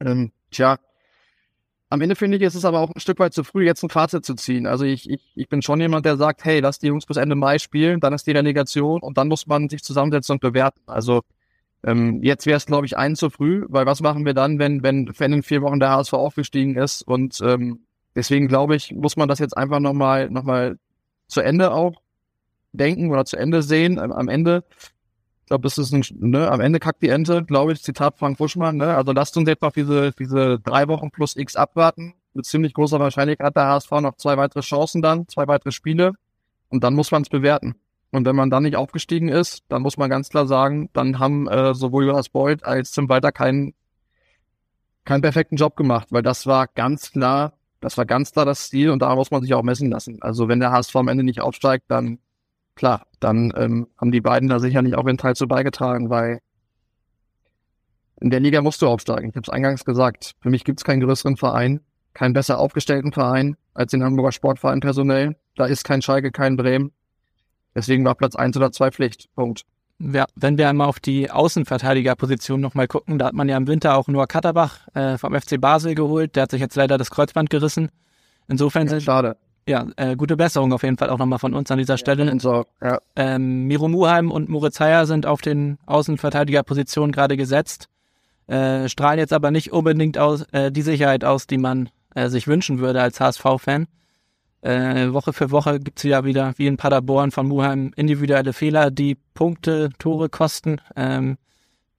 [0.00, 0.78] Ähm, tja,
[1.88, 3.90] am Ende finde ich, ist es aber auch ein Stück weit zu früh, jetzt ein
[3.90, 4.66] Fazit zu ziehen.
[4.66, 7.36] Also ich, ich, ich bin schon jemand, der sagt, hey, lass die Jungs bis Ende
[7.36, 10.80] Mai spielen, dann ist die Relegation und dann muss man sich zusammensetzen und bewerten.
[10.86, 11.22] Also
[11.84, 14.82] ähm, jetzt wäre es, glaube ich, ein zu früh, weil was machen wir dann, wenn,
[14.82, 17.02] wenn, wenn in vier Wochen der HSV aufgestiegen ist?
[17.02, 20.78] Und ähm, deswegen glaube ich, muss man das jetzt einfach nochmal noch mal
[21.28, 22.02] zu Ende auch
[22.72, 24.00] denken oder zu Ende sehen.
[24.00, 24.64] Am Ende
[25.46, 28.36] ich glaube, das ist ein, ne, am Ende kackt die Ente, glaube ich, Zitat Frank
[28.36, 28.96] Buschmann, ne?
[28.96, 32.14] Also lasst uns jetzt noch diese, diese drei Wochen plus X abwarten.
[32.34, 36.14] Mit ziemlich großer Wahrscheinlichkeit hat der HSV noch zwei weitere Chancen dann, zwei weitere Spiele.
[36.68, 37.76] Und dann muss man es bewerten.
[38.10, 41.46] Und wenn man dann nicht aufgestiegen ist, dann muss man ganz klar sagen, dann haben
[41.46, 43.72] äh, sowohl Jonas Beuth als Tim Walter keinen,
[45.04, 48.90] keinen perfekten Job gemacht, weil das war ganz klar, das war ganz klar das Stil
[48.90, 50.18] und da muss man sich auch messen lassen.
[50.22, 52.18] Also wenn der HSV am Ende nicht aufsteigt, dann
[52.76, 56.40] klar, dann ähm, haben die beiden da sicherlich auch einen Teil zu beigetragen, weil
[58.20, 59.30] in der Liga musst du aufsteigen.
[59.30, 60.34] Ich habe es eingangs gesagt.
[60.40, 61.80] Für mich gibt es keinen größeren Verein,
[62.14, 65.36] keinen besser aufgestellten Verein als den Hamburger Sportverein personell.
[65.56, 66.92] Da ist kein Schalke, kein Bremen.
[67.74, 69.28] Deswegen war Platz eins oder zwei Pflicht.
[69.34, 69.64] Punkt.
[69.98, 73.96] Ja, wenn wir einmal auf die Außenverteidigerposition nochmal gucken, da hat man ja im Winter
[73.96, 76.36] auch nur Katterbach äh, vom FC Basel geholt.
[76.36, 77.90] Der hat sich jetzt leider das Kreuzband gerissen.
[78.48, 79.36] Insofern ja, sind, schade
[79.66, 82.24] ja, äh, gute Besserung auf jeden Fall auch nochmal von uns an dieser Stelle.
[82.24, 83.00] Ja, so, ja.
[83.16, 87.88] Ähm, Miro Muheim und Moritz Heyer sind auf den Außenverteidigerpositionen gerade gesetzt,
[88.46, 92.46] äh, strahlen jetzt aber nicht unbedingt aus, äh, die Sicherheit aus, die man äh, sich
[92.46, 93.86] wünschen würde als HSV-Fan.
[94.62, 99.16] Äh, Woche für Woche gibt's ja wieder, wie in Paderborn, von Muheim individuelle Fehler, die
[99.34, 100.80] Punkte, Tore kosten.
[100.94, 101.38] Ähm,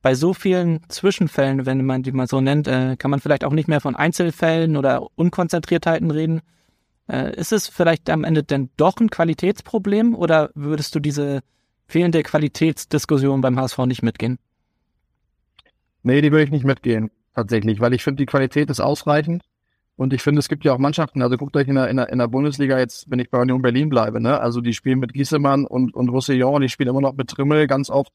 [0.02, 3.52] bei so vielen Zwischenfällen, wenn man die mal so nennt, äh, kann man vielleicht auch
[3.52, 6.42] nicht mehr von Einzelfällen oder Unkonzentriertheiten reden,
[7.08, 11.42] ist es vielleicht am Ende denn doch ein Qualitätsproblem oder würdest du diese
[11.88, 14.40] fehlende Qualitätsdiskussion beim HSV nicht mitgehen?
[16.04, 19.44] Nee, die würde ich nicht mitgehen, tatsächlich, weil ich finde, die Qualität ist ausreichend.
[19.98, 22.10] Und ich finde, es gibt ja auch Mannschaften, also guckt euch in der, in der,
[22.10, 24.40] in der Bundesliga jetzt, wenn ich bei Union Berlin bleibe, ne?
[24.40, 27.90] Also die spielen mit Giesemann und, und Roussillon, die spielen immer noch mit Trimmel ganz
[27.90, 28.14] oft.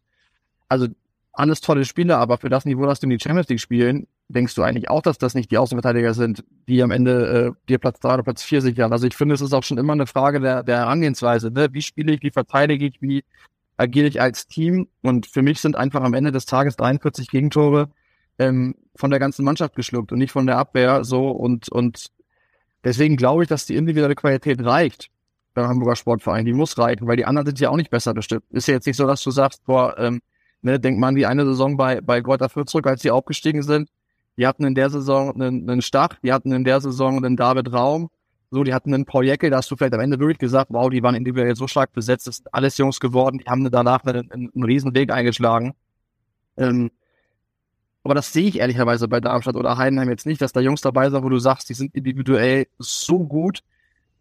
[0.68, 0.86] Also
[1.32, 4.54] alles tolle Spiele, aber für das Niveau, das du in die Champions League spielen, denkst
[4.54, 8.00] du eigentlich auch, dass das nicht die Außenverteidiger sind, die am Ende äh, dir Platz
[8.00, 8.92] drei oder Platz vier sichern.
[8.92, 11.50] Also ich finde, es ist auch schon immer eine Frage der, der Herangehensweise.
[11.50, 11.68] Ne?
[11.72, 13.24] Wie spiele ich, wie verteidige ich, wie
[13.76, 14.88] agiere ich als Team?
[15.00, 17.90] Und für mich sind einfach am Ende des Tages 43 Gegentore
[18.38, 22.08] ähm, von der ganzen Mannschaft geschluckt und nicht von der Abwehr so und und
[22.84, 25.08] deswegen glaube ich, dass die individuelle Qualität reicht
[25.54, 26.44] beim Hamburger Sportverein.
[26.44, 28.44] Die muss reichen, weil die anderen sind ja auch nicht besser bestimmt.
[28.50, 30.20] Ist ja jetzt nicht so, dass du sagst, boah, ähm,
[30.62, 33.62] ne, denk mal an die eine Saison bei bei Greuther Fürth zurück, als sie aufgestiegen
[33.62, 33.90] sind.
[34.36, 37.72] Die hatten in der Saison einen, einen Stach, die hatten in der Saison einen David
[37.72, 38.08] Raum,
[38.50, 40.90] so, die hatten einen Paul Jeckel, da hast du vielleicht am Ende wirklich gesagt, wow,
[40.90, 44.30] die waren individuell so stark besetzt, das sind alles Jungs geworden, die haben danach einen,
[44.30, 45.72] einen, einen riesen Weg eingeschlagen.
[46.58, 46.90] Ähm,
[48.04, 51.08] aber das sehe ich ehrlicherweise bei Darmstadt oder Heidenheim jetzt nicht, dass da Jungs dabei
[51.08, 53.62] sind, wo du sagst, die sind individuell so gut,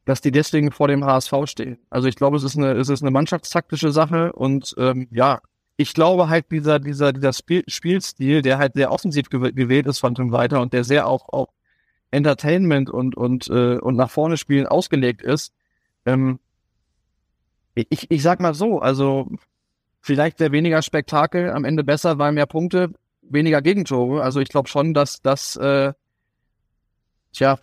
[0.05, 1.77] dass die deswegen vor dem HSV stehen.
[1.89, 5.41] Also ich glaube, es ist eine, es ist eine mannschaftstaktische Sache und ähm, ja,
[5.81, 10.15] ich glaube halt dieser, dieser, dieser Spiel, Spielstil, der halt sehr offensiv gewählt ist von
[10.15, 11.49] Tim Weiter und der sehr auch auf
[12.11, 15.53] Entertainment und, und, äh, und nach vorne spielen ausgelegt ist.
[16.05, 16.39] Ähm,
[17.73, 19.29] ich, ich sag mal so, also
[20.01, 22.91] vielleicht der weniger Spektakel, am Ende besser, weil mehr Punkte,
[23.21, 24.21] weniger Gegentore.
[24.21, 25.93] Also ich glaube schon, dass das, äh,
[27.31, 27.57] tja,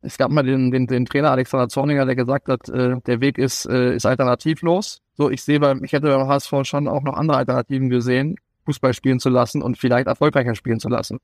[0.00, 3.38] es gab mal den, den, den Trainer Alexander Zorniger, der gesagt hat, äh, der Weg
[3.38, 5.03] ist, äh, ist alternativlos.
[5.14, 8.94] So, ich sehe beim, ich hätte beim HSV schon auch noch andere Alternativen gesehen, Fußball
[8.94, 11.20] spielen zu lassen und vielleicht erfolgreicher spielen zu lassen.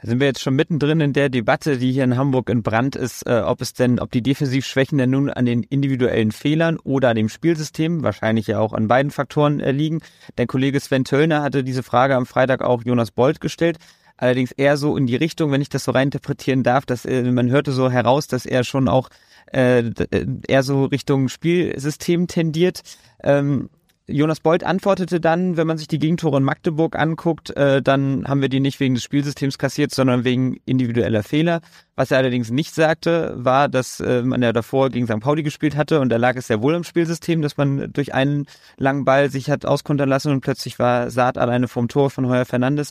[0.00, 3.26] Da sind wir jetzt schon mittendrin in der Debatte, die hier in Hamburg entbrannt ist,
[3.26, 7.16] äh, ob es denn, ob die Defensivschwächen denn nun an den individuellen Fehlern oder an
[7.16, 10.00] dem Spielsystem, wahrscheinlich ja auch an beiden Faktoren äh, liegen.
[10.38, 13.76] Der Kollege Sven Töllner hatte diese Frage am Freitag auch Jonas Bolt gestellt.
[14.20, 17.50] Allerdings eher so in die Richtung, wenn ich das so reininterpretieren darf, dass äh, man
[17.50, 19.08] hörte so heraus, dass er schon auch
[19.50, 22.82] äh, äh eher so Richtung Spielsystem tendiert.
[23.24, 23.70] Ähm,
[24.06, 28.42] Jonas Bold antwortete dann, wenn man sich die Gegentore in Magdeburg anguckt, äh, dann haben
[28.42, 31.62] wir die nicht wegen des Spielsystems kassiert, sondern wegen individueller Fehler.
[31.96, 35.20] Was er allerdings nicht sagte, war, dass äh, man ja davor gegen St.
[35.20, 38.44] Pauli gespielt hatte und da lag es sehr wohl im Spielsystem, dass man durch einen
[38.76, 42.44] langen Ball sich hat auskontern lassen und plötzlich war Saat alleine vom Tor von Heuer
[42.44, 42.90] Fernandes.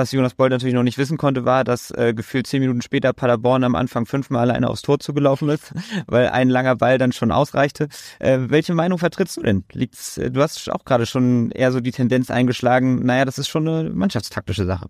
[0.00, 3.12] Was Jonas Bold natürlich noch nicht wissen konnte, war, dass äh, gefühlt zehn Minuten später
[3.12, 5.74] Paderborn am Anfang fünfmal alleine aufs Tor zugelaufen ist,
[6.06, 7.90] weil ein langer Ball dann schon ausreichte.
[8.18, 9.64] Äh, welche Meinung vertrittst du denn?
[9.72, 13.48] Liegt's, äh, du hast auch gerade schon eher so die Tendenz eingeschlagen, naja, das ist
[13.48, 14.88] schon eine mannschaftstaktische Sache.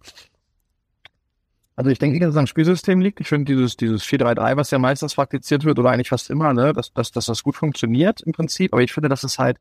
[1.75, 3.18] Also ich denke nicht, dass es am Spielsystem liegt.
[3.18, 6.73] Ich finde dieses, dieses 4-3-3, was ja meistens praktiziert wird, oder eigentlich fast immer, ne,
[6.73, 8.73] dass, dass, dass das gut funktioniert im Prinzip.
[8.73, 9.57] Aber ich finde, dass es halt,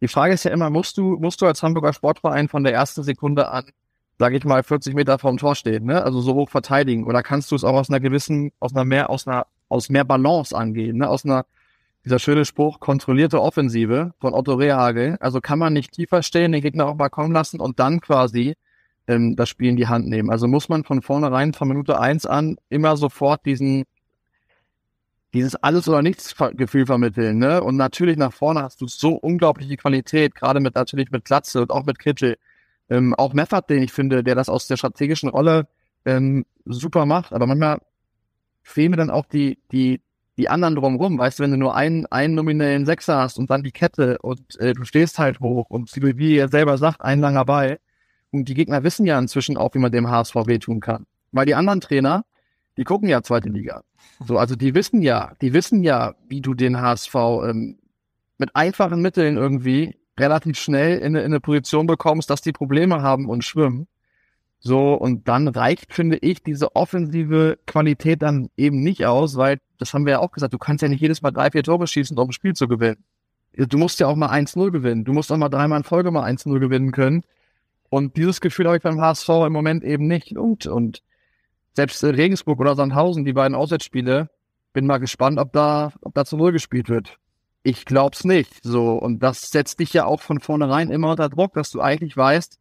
[0.00, 3.04] die Frage ist ja immer, musst du, musst du als Hamburger Sportverein von der ersten
[3.04, 3.66] Sekunde an
[4.18, 6.02] sage ich mal, 40 Meter vom Tor steht, ne?
[6.02, 7.04] Also so hoch verteidigen.
[7.04, 10.04] Oder kannst du es auch aus einer gewissen, aus einer mehr, aus einer, aus mehr
[10.04, 11.08] Balance angehen, ne?
[11.08, 11.46] Aus einer,
[12.04, 15.16] dieser schöne Spruch, kontrollierte Offensive von Otto Rehagel.
[15.20, 18.54] Also kann man nicht tiefer stehen, den Gegner auch mal kommen lassen und dann quasi
[19.06, 20.30] ähm, das Spiel in die Hand nehmen.
[20.30, 23.84] Also muss man von vornherein, von Minute eins an, immer sofort diesen,
[25.32, 27.62] dieses alles oder nichts Gefühl vermitteln, ne?
[27.62, 31.70] Und natürlich nach vorne hast du so unglaubliche Qualität, gerade mit natürlich mit Glatze und
[31.70, 32.36] auch mit Kittel
[32.90, 35.66] ähm, auch Meffert, den ich finde, der das aus der strategischen Rolle
[36.04, 37.78] ähm, super macht, aber manchmal
[38.62, 40.00] fehlen mir dann auch die, die,
[40.36, 41.18] die anderen drumherum.
[41.18, 44.58] Weißt du, wenn du nur einen, einen nominellen Sechser hast und dann die Kette und
[44.60, 47.78] äh, du stehst halt hoch und wie er selber sagt, ein langer Ball.
[48.30, 51.06] Und die Gegner wissen ja inzwischen auch, wie man dem HSV wehtun kann.
[51.32, 52.24] Weil die anderen Trainer,
[52.76, 53.82] die gucken ja zweite Liga.
[54.26, 57.78] So, also die wissen ja, die wissen ja, wie du den HSV ähm,
[58.36, 63.28] mit einfachen Mitteln irgendwie relativ schnell in, in eine Position bekommst, dass die Probleme haben
[63.28, 63.86] und schwimmen.
[64.60, 69.94] So, und dann reicht, finde ich, diese offensive Qualität dann eben nicht aus, weil, das
[69.94, 72.18] haben wir ja auch gesagt, du kannst ja nicht jedes Mal drei, vier Tore schießen,
[72.18, 73.04] um ein Spiel zu gewinnen.
[73.52, 75.04] Du musst ja auch mal 1-0 gewinnen.
[75.04, 77.22] Du musst auch mal dreimal in Folge mal 1-0 gewinnen können.
[77.88, 80.36] Und dieses Gefühl habe ich beim HSV im Moment eben nicht.
[80.36, 81.02] Und, und
[81.72, 84.28] selbst Regensburg oder Sandhausen, die beiden Auswärtsspiele,
[84.72, 87.18] bin mal gespannt, ob da, ob da zu Null gespielt wird.
[87.68, 88.60] Ich glaub's nicht.
[88.62, 88.92] So.
[88.92, 92.58] Und das setzt dich ja auch von vornherein immer unter Druck, dass du eigentlich weißt,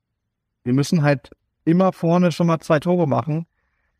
[0.65, 1.29] wir müssen halt
[1.63, 3.47] immer vorne schon mal zwei Tore machen,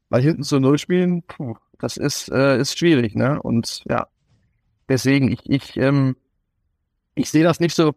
[0.09, 3.41] weil hinten zu Null spielen, puh, das ist, äh, ist schwierig, ne?
[3.41, 4.07] Und ja,
[4.89, 6.17] deswegen, ich, ich, ähm,
[7.15, 7.95] ich sehe das nicht so,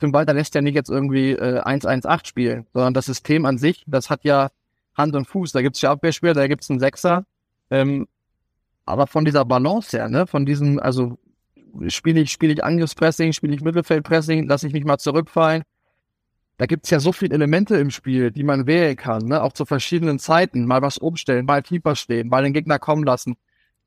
[0.00, 3.84] Tim Walter lässt ja nicht jetzt irgendwie äh, 1-1-8 spielen, sondern das System an sich,
[3.86, 4.50] das hat ja
[4.96, 5.52] Hand und Fuß.
[5.52, 7.24] Da gibt's ja Abwehrspieler, da gibt's einen Sechser.
[7.70, 8.08] Ähm,
[8.84, 11.18] aber von dieser Balance her, ne, von diesem, also
[11.88, 15.62] spiele ich, spiele ich Angriffspressing, spiele ich Mittelfeldpressing, lasse ich mich mal zurückfallen.
[16.58, 19.42] da gibt's ja so viele Elemente im Spiel, die man wählen kann, ne?
[19.42, 23.36] auch zu verschiedenen Zeiten, mal was umstellen, mal tiefer stehen, mal den Gegner kommen lassen.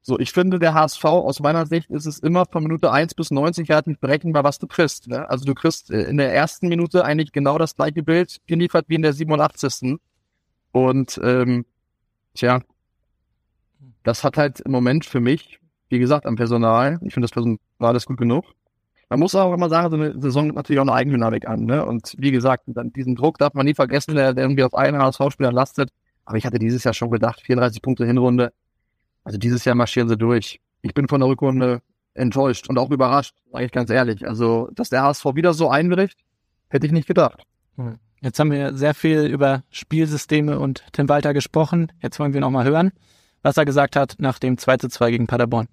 [0.03, 3.29] So, ich finde, der HSV, aus meiner Sicht, ist es immer von Minute 1 bis
[3.29, 5.07] 90 relativ berechenbar, was du kriegst.
[5.07, 5.29] Ne?
[5.29, 8.95] Also du kriegst äh, in der ersten Minute eigentlich genau das gleiche Bild geliefert wie
[8.95, 9.99] in der 87.
[10.71, 11.65] Und ähm,
[12.33, 12.61] tja,
[14.03, 15.59] das hat halt im Moment für mich,
[15.91, 18.45] wie gesagt, am Personal, ich finde das Personal ist gut genug.
[19.09, 21.65] Man muss auch immer sagen, so eine Saison nimmt natürlich auch eine Eigendynamik an.
[21.65, 21.85] Ne?
[21.85, 22.63] Und wie gesagt,
[22.95, 25.89] diesen Druck darf man nie vergessen, der, der irgendwie auf einen HSV-Spieler lastet.
[26.23, 28.53] Aber ich hatte dieses Jahr schon gedacht, 34 Punkte Hinrunde.
[29.25, 30.61] Also dieses Jahr marschieren sie durch.
[30.81, 31.81] Ich bin von der Rückrunde
[32.13, 34.25] enttäuscht und auch überrascht, sage ich ganz ehrlich.
[34.25, 36.19] Also, dass der HSV wieder so einbricht,
[36.69, 37.43] hätte ich nicht gedacht.
[37.75, 37.99] Hm.
[38.21, 41.91] Jetzt haben wir sehr viel über Spielsysteme und Tim Walter gesprochen.
[42.01, 42.91] Jetzt wollen wir noch mal hören,
[43.41, 45.67] was er gesagt hat nach dem 2 zu 2 gegen Paderborn.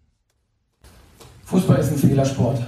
[1.49, 2.61] Fußball ist ein Fehlersport.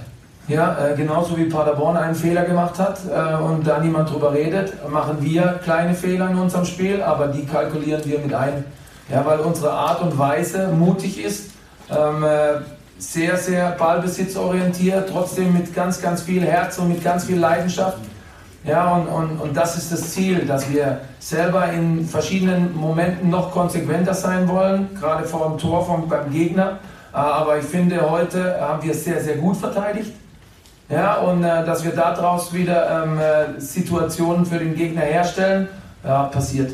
[0.47, 4.73] Ja, äh, genauso wie Paderborn einen Fehler gemacht hat äh, und da niemand drüber redet,
[4.89, 8.65] machen wir kleine Fehler in unserem Spiel, aber die kalkulieren wir mit ein.
[9.09, 11.51] Ja, weil unsere Art und Weise mutig ist,
[11.89, 12.61] ähm, äh,
[12.97, 17.97] sehr, sehr ballbesitzorientiert, trotzdem mit ganz, ganz viel Herz und mit ganz viel Leidenschaft.
[18.63, 23.51] Ja, und, und, und das ist das Ziel, dass wir selber in verschiedenen Momenten noch
[23.51, 26.79] konsequenter sein wollen, gerade vor dem Tor vom, beim Gegner.
[27.13, 30.13] Äh, aber ich finde, heute haben wir es sehr, sehr gut verteidigt.
[30.89, 35.69] Ja, und äh, dass wir daraus wieder ähm, äh, Situationen für den Gegner herstellen,
[36.03, 36.71] ja, passiert.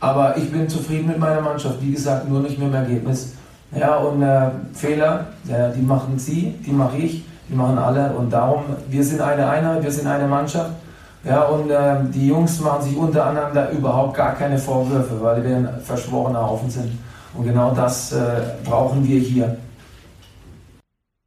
[0.00, 1.80] Aber ich bin zufrieden mit meiner Mannschaft.
[1.80, 3.34] Wie gesagt, nur nicht mit dem Ergebnis.
[3.74, 8.10] Ja, und äh, Fehler, ja, die machen Sie, die mache ich, die machen alle.
[8.12, 10.70] Und darum, wir sind eine Einheit, wir sind eine Mannschaft.
[11.24, 15.68] Ja, und äh, die Jungs machen sich untereinander überhaupt gar keine Vorwürfe, weil wir ein
[15.82, 16.98] verschworener Haufen sind.
[17.34, 18.18] Und genau das äh,
[18.64, 19.56] brauchen wir hier.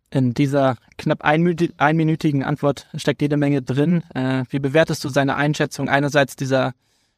[0.09, 4.03] In dieser knapp einminütigen Antwort steckt jede Menge drin.
[4.15, 6.73] Äh, wie bewertest du seine Einschätzung einerseits dieser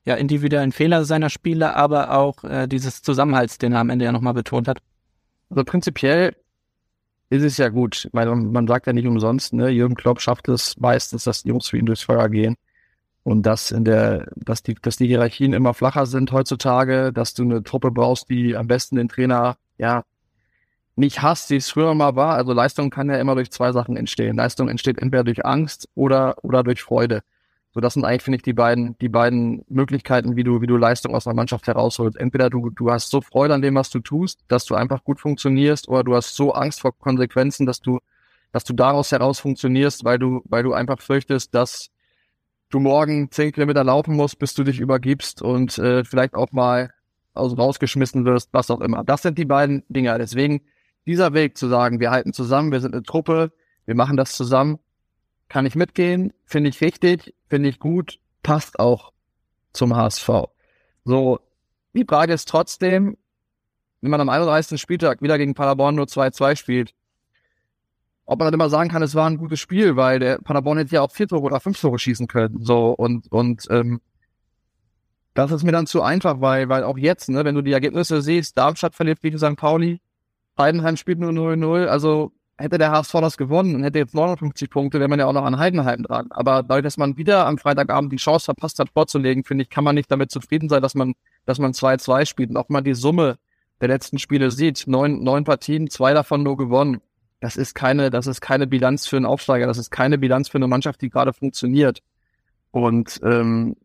[0.05, 4.11] ja, individuellen Fehler seiner Spieler, aber auch äh, dieses Zusammenhalts, den er am Ende ja
[4.11, 4.79] nochmal betont hat?
[5.51, 6.35] Also prinzipiell
[7.29, 10.77] ist es ja gut, weil man sagt ja nicht umsonst, ne, Jürgen Klopp schafft es
[10.79, 12.55] meistens, dass die Jungs für ihn durchs Feuer gehen
[13.21, 17.43] und dass in der, dass die, dass die Hierarchien immer flacher sind heutzutage, dass du
[17.43, 20.03] eine Truppe brauchst, die am besten den Trainer ja
[20.99, 22.35] nicht hasst, wie es früher mal war.
[22.35, 24.35] Also Leistung kann ja immer durch zwei Sachen entstehen.
[24.35, 27.21] Leistung entsteht entweder durch Angst oder, oder durch Freude.
[27.71, 30.75] So, das sind eigentlich, finde ich, die beiden, die beiden Möglichkeiten, wie du, wie du
[30.75, 32.17] Leistung aus einer Mannschaft herausholst.
[32.17, 35.19] Entweder du, du hast so Freude an dem, was du tust, dass du einfach gut
[35.19, 37.99] funktionierst, oder du hast so Angst vor Konsequenzen, dass du,
[38.51, 41.91] dass du daraus heraus funktionierst, weil du, weil du einfach fürchtest, dass
[42.69, 46.91] du morgen zehn Kilometer laufen musst, bis du dich übergibst und äh, vielleicht auch mal
[47.35, 49.03] aus, rausgeschmissen wirst, was auch immer.
[49.03, 50.17] Das sind die beiden Dinge.
[50.17, 50.61] Deswegen
[51.09, 53.51] dieser Weg zu sagen, wir halten zusammen, wir sind eine Truppe,
[53.85, 54.77] wir machen das zusammen,
[55.47, 59.11] kann ich mitgehen, finde ich richtig, finde ich gut, passt auch
[59.73, 60.29] zum HSV.
[61.05, 61.39] So,
[61.93, 63.17] die Frage ist trotzdem,
[64.01, 64.79] wenn man am 31.
[64.79, 66.93] Spieltag wieder gegen Paderborn nur 2-2 spielt,
[68.25, 70.93] ob man dann immer sagen kann, es war ein gutes Spiel, weil der Paderborn hätte
[70.93, 72.63] ja auch vier Tore oder fünf Tore schießen können.
[72.63, 74.01] So, und, und ähm,
[75.33, 78.21] das ist mir dann zu einfach, weil, weil auch jetzt, ne, wenn du die Ergebnisse
[78.21, 79.55] siehst, Darmstadt verliert gegen St.
[79.55, 79.99] Pauli,
[80.59, 81.87] Heidenheim spielt nur 0-0.
[81.87, 85.33] Also hätte der HSV das gewonnen und hätte jetzt 59 Punkte, wäre man ja auch
[85.33, 86.27] noch an Heidenheim dran.
[86.31, 89.83] Aber dadurch, dass man wieder am Freitagabend die Chance verpasst hat, vorzulegen, finde ich, kann
[89.83, 91.13] man nicht damit zufrieden sein, dass man,
[91.45, 92.49] dass man 2-2 spielt.
[92.49, 93.37] Und auch mal die Summe
[93.79, 97.01] der letzten Spiele sieht, neun, neun Partien, zwei davon nur gewonnen.
[97.39, 100.57] Das ist keine, das ist keine Bilanz für einen Aufsteiger, das ist keine Bilanz für
[100.57, 102.01] eine Mannschaft, die gerade funktioniert.
[102.71, 103.77] Und ähm,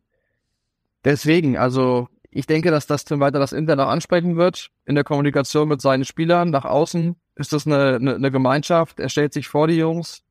[1.05, 5.05] deswegen, also ich denke, dass das Tim weiter das Inter noch ansprechen wird in der
[5.05, 6.49] Kommunikation mit seinen Spielern.
[6.49, 8.99] Nach außen ist das eine, eine, eine Gemeinschaft.
[8.99, 10.21] Er stellt sich vor die Jungs.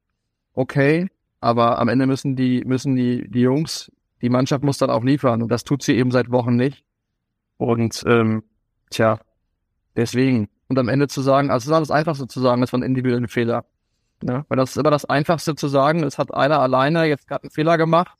[0.52, 1.08] Okay.
[1.40, 3.90] Aber am Ende müssen die, müssen die, die Jungs,
[4.20, 5.40] die Mannschaft muss dann auch liefern.
[5.40, 6.84] Und das tut sie eben seit Wochen nicht.
[7.56, 8.42] Und, ähm,
[8.90, 9.18] tja,
[9.96, 10.50] deswegen.
[10.68, 12.84] Und am Ende zu sagen, also es ist das Einfachste zu sagen, es war ein
[12.84, 13.64] individueller Fehler.
[14.22, 17.44] Ja, weil das ist immer das Einfachste zu sagen, es hat einer alleine jetzt gerade
[17.44, 18.18] einen Fehler gemacht.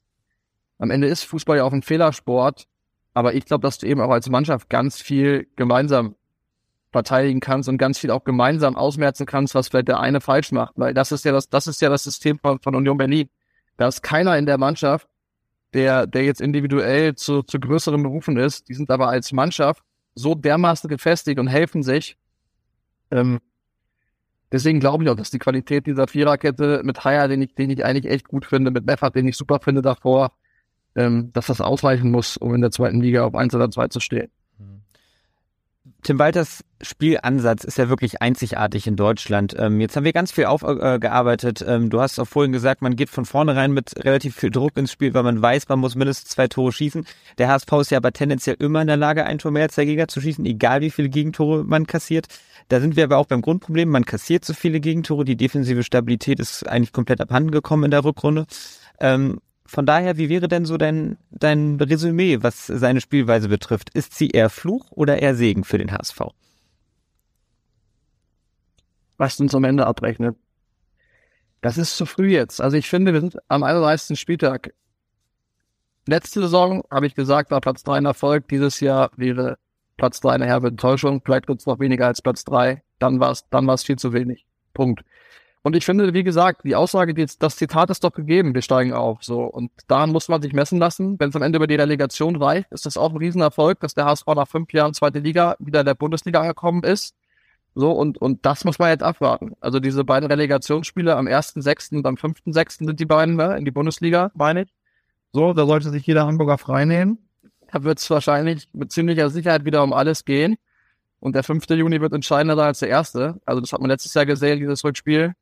[0.79, 2.67] Am Ende ist Fußball ja auch ein Fehlersport
[3.15, 6.17] aber ich glaube, dass du eben auch als Mannschaft ganz viel gemeinsam
[6.91, 10.75] verteidigen kannst und ganz viel auch gemeinsam ausmerzen kannst, was vielleicht der eine falsch macht.
[10.77, 13.29] Weil das ist ja das, das ist ja das System von, von Union Berlin.
[13.77, 15.09] Da ist keiner in der Mannschaft,
[15.73, 18.69] der, der jetzt individuell zu, zu größeren Berufen ist.
[18.69, 19.83] Die sind aber als Mannschaft
[20.15, 22.17] so dermaßen gefestigt und helfen sich.
[23.11, 23.41] Ähm,
[24.53, 27.85] deswegen glaube ich auch, dass die Qualität dieser Viererkette mit Haier, den ich, den ich
[27.85, 30.33] eigentlich echt gut finde, mit Meffert, den ich super finde davor,
[30.97, 34.01] ähm, dass das ausreichen muss, um in der zweiten Liga auf 1 oder 2 zu
[34.01, 34.31] stehen.
[36.05, 39.55] Tim Walters Spielansatz ist ja wirklich einzigartig in Deutschland.
[39.59, 41.63] Ähm, jetzt haben wir ganz viel aufgearbeitet.
[41.63, 44.77] Äh, ähm, du hast auch vorhin gesagt, man geht von vornherein mit relativ viel Druck
[44.77, 47.07] ins Spiel, weil man weiß, man muss mindestens zwei Tore schießen.
[47.39, 49.87] Der HSV ist ja aber tendenziell immer in der Lage, ein Tor mehr als der
[49.87, 52.27] Gegner zu schießen, egal wie viele Gegentore man kassiert.
[52.69, 53.89] Da sind wir aber auch beim Grundproblem.
[53.89, 55.25] Man kassiert so viele Gegentore.
[55.25, 58.45] Die defensive Stabilität ist eigentlich komplett abhanden gekommen in der Rückrunde.
[59.01, 63.91] Ähm, von daher, wie wäre denn so dein, dein Resümee, was seine Spielweise betrifft?
[63.95, 66.21] Ist sie eher Fluch oder eher Segen für den HSV?
[69.17, 70.37] Was uns am Ende abrechnet.
[71.63, 72.61] Das ist zu früh jetzt.
[72.61, 74.21] Also ich finde, wir sind am 31.
[74.21, 74.75] Spieltag.
[76.07, 78.49] Letzte Saison habe ich gesagt, war Platz 3 ein Erfolg.
[78.49, 79.57] Dieses Jahr wäre
[79.97, 81.23] Platz 3 eine herbe Enttäuschung.
[81.25, 82.83] Vielleicht wird es noch weniger als Platz 3.
[82.99, 84.45] Dann war es dann war's viel zu wenig.
[84.75, 85.05] Punkt.
[85.67, 88.93] Und ich finde, wie gesagt, die Aussage, die, das Zitat ist doch gegeben, wir steigen
[88.93, 89.25] auf.
[89.25, 89.45] So.
[89.45, 91.19] Und daran muss man sich messen lassen.
[91.19, 94.05] Wenn es am Ende über die Relegation reicht, ist das auch ein Riesenerfolg, dass der
[94.05, 97.15] HSV nach fünf Jahren zweite Liga wieder in der Bundesliga angekommen ist.
[97.75, 99.53] So, und, und das muss man jetzt abwarten.
[99.61, 101.97] Also diese beiden Relegationsspiele am 1.6.
[101.97, 102.85] und am 5.6.
[102.85, 104.69] sind die beiden ne, in die Bundesliga, meine ich.
[105.33, 107.19] So, da sollte sich jeder Hamburger freinehmen.
[107.73, 110.57] Da wird es wahrscheinlich mit ziemlicher Sicherheit wieder um alles gehen.
[111.21, 111.71] Und der 5.
[111.71, 113.41] Juni wird entscheidender sein als der erste.
[113.47, 115.35] Also das hat man letztes Jahr gesehen, dieses Rückspiel.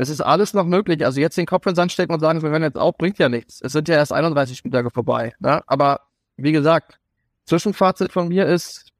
[0.00, 1.04] Es ist alles noch möglich.
[1.04, 3.18] Also jetzt den Kopf in den Sand stecken und sagen, wir hören jetzt auf, bringt
[3.18, 3.60] ja nichts.
[3.60, 5.34] Es sind ja erst 31 Spieltage vorbei.
[5.40, 5.62] Ne?
[5.66, 6.00] Aber
[6.38, 6.98] wie gesagt,
[7.44, 8.92] Zwischenfazit von mir ist,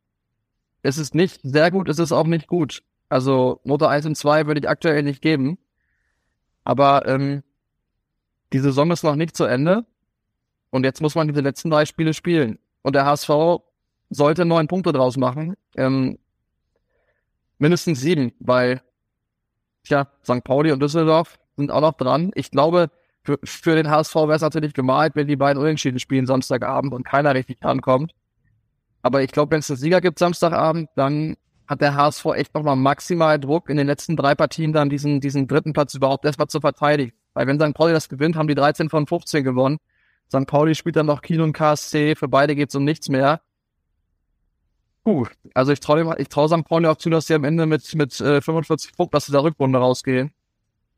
[0.82, 2.82] es ist nicht sehr gut, es ist auch nicht gut.
[3.08, 5.56] Also Note 1 und 2 würde ich aktuell nicht geben.
[6.64, 7.44] Aber ähm,
[8.52, 9.86] die Saison ist noch nicht zu Ende.
[10.68, 12.58] Und jetzt muss man diese letzten drei Spiele spielen.
[12.82, 13.30] Und der HSV
[14.10, 15.56] sollte neun Punkte draus machen.
[15.76, 16.18] Ähm,
[17.56, 18.82] mindestens sieben, weil
[19.84, 20.44] Tja, St.
[20.44, 22.30] Pauli und Düsseldorf sind auch noch dran.
[22.34, 22.90] Ich glaube,
[23.22, 27.04] für, für den HSV wäre es natürlich gemalt, wenn die beiden Unentschieden spielen Samstagabend und
[27.04, 28.12] keiner richtig rankommt.
[29.02, 32.76] Aber ich glaube, wenn es einen Sieger gibt Samstagabend, dann hat der HSV echt nochmal
[32.76, 36.60] maximal Druck, in den letzten drei Partien dann diesen, diesen dritten Platz überhaupt erstmal zu
[36.60, 37.12] verteidigen.
[37.32, 37.74] Weil wenn St.
[37.74, 39.78] Pauli das gewinnt, haben die 13 von 15 gewonnen.
[40.28, 40.46] St.
[40.46, 43.40] Pauli spielt dann noch Kiel und KSC, für beide geht's um nichts mehr.
[45.10, 46.64] Puh, also ich traue trau St.
[46.64, 49.80] Pauli auch zu, dass sie am Ende mit, mit äh, 45 Punkten aus der Rückrunde
[49.80, 50.32] rausgehen.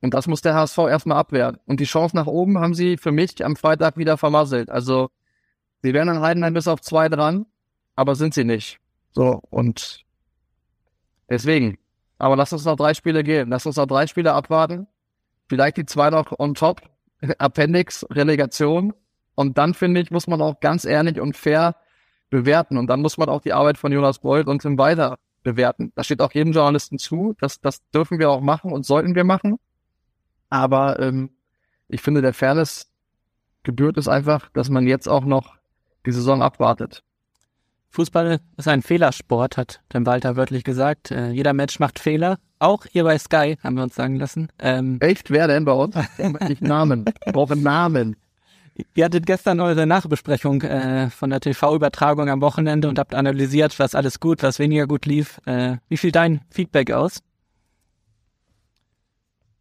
[0.03, 1.57] Und das muss der HSV erstmal abwehren.
[1.65, 4.69] Und die Chance nach oben haben sie für mich am Freitag wieder vermasselt.
[4.69, 5.09] Also
[5.81, 7.47] sie wären an Heidenheim bis auf zwei dran,
[7.97, 8.81] aber sind sie nicht.
[9.13, 10.05] So, und
[11.31, 11.79] deswegen.
[12.19, 13.49] Aber lass uns noch drei Spiele gehen.
[13.49, 14.89] Lass uns noch drei Spiele abwarten.
[15.49, 16.83] Vielleicht die zwei noch on top.
[17.39, 18.93] Appendix, Relegation.
[19.37, 21.77] Und dann, finde ich, muss man auch ganz ehrlich und fair
[22.33, 22.79] bewerten.
[22.79, 25.93] Und dann muss man auch die Arbeit von Jonas Bold und Tim Weiter bewerten.
[25.95, 27.37] Das steht auch jedem Journalisten zu.
[27.39, 29.59] Das, das dürfen wir auch machen und sollten wir machen.
[30.49, 31.31] Aber ähm,
[31.89, 32.91] ich finde, der Fairness
[33.63, 35.57] gebührt es einfach, dass man jetzt auch noch
[36.07, 37.05] die Saison abwartet.
[37.91, 41.11] Fußball ist ein Fehlersport, hat Tim Walter wörtlich gesagt.
[41.11, 42.39] Äh, jeder Mensch macht Fehler.
[42.59, 44.49] Auch ihr bei Sky, haben wir uns sagen lassen.
[44.59, 45.31] Ähm, Echt?
[45.31, 45.95] Wer denn bei uns?
[46.49, 47.05] ich Namen.
[47.27, 48.17] Ich brauche Namen.
[48.95, 53.95] Ihr hattet gestern eure Nachbesprechung äh, von der TV-Übertragung am Wochenende und habt analysiert, was
[53.95, 55.41] alles gut, was weniger gut lief.
[55.45, 57.23] Äh, wie fiel dein Feedback aus?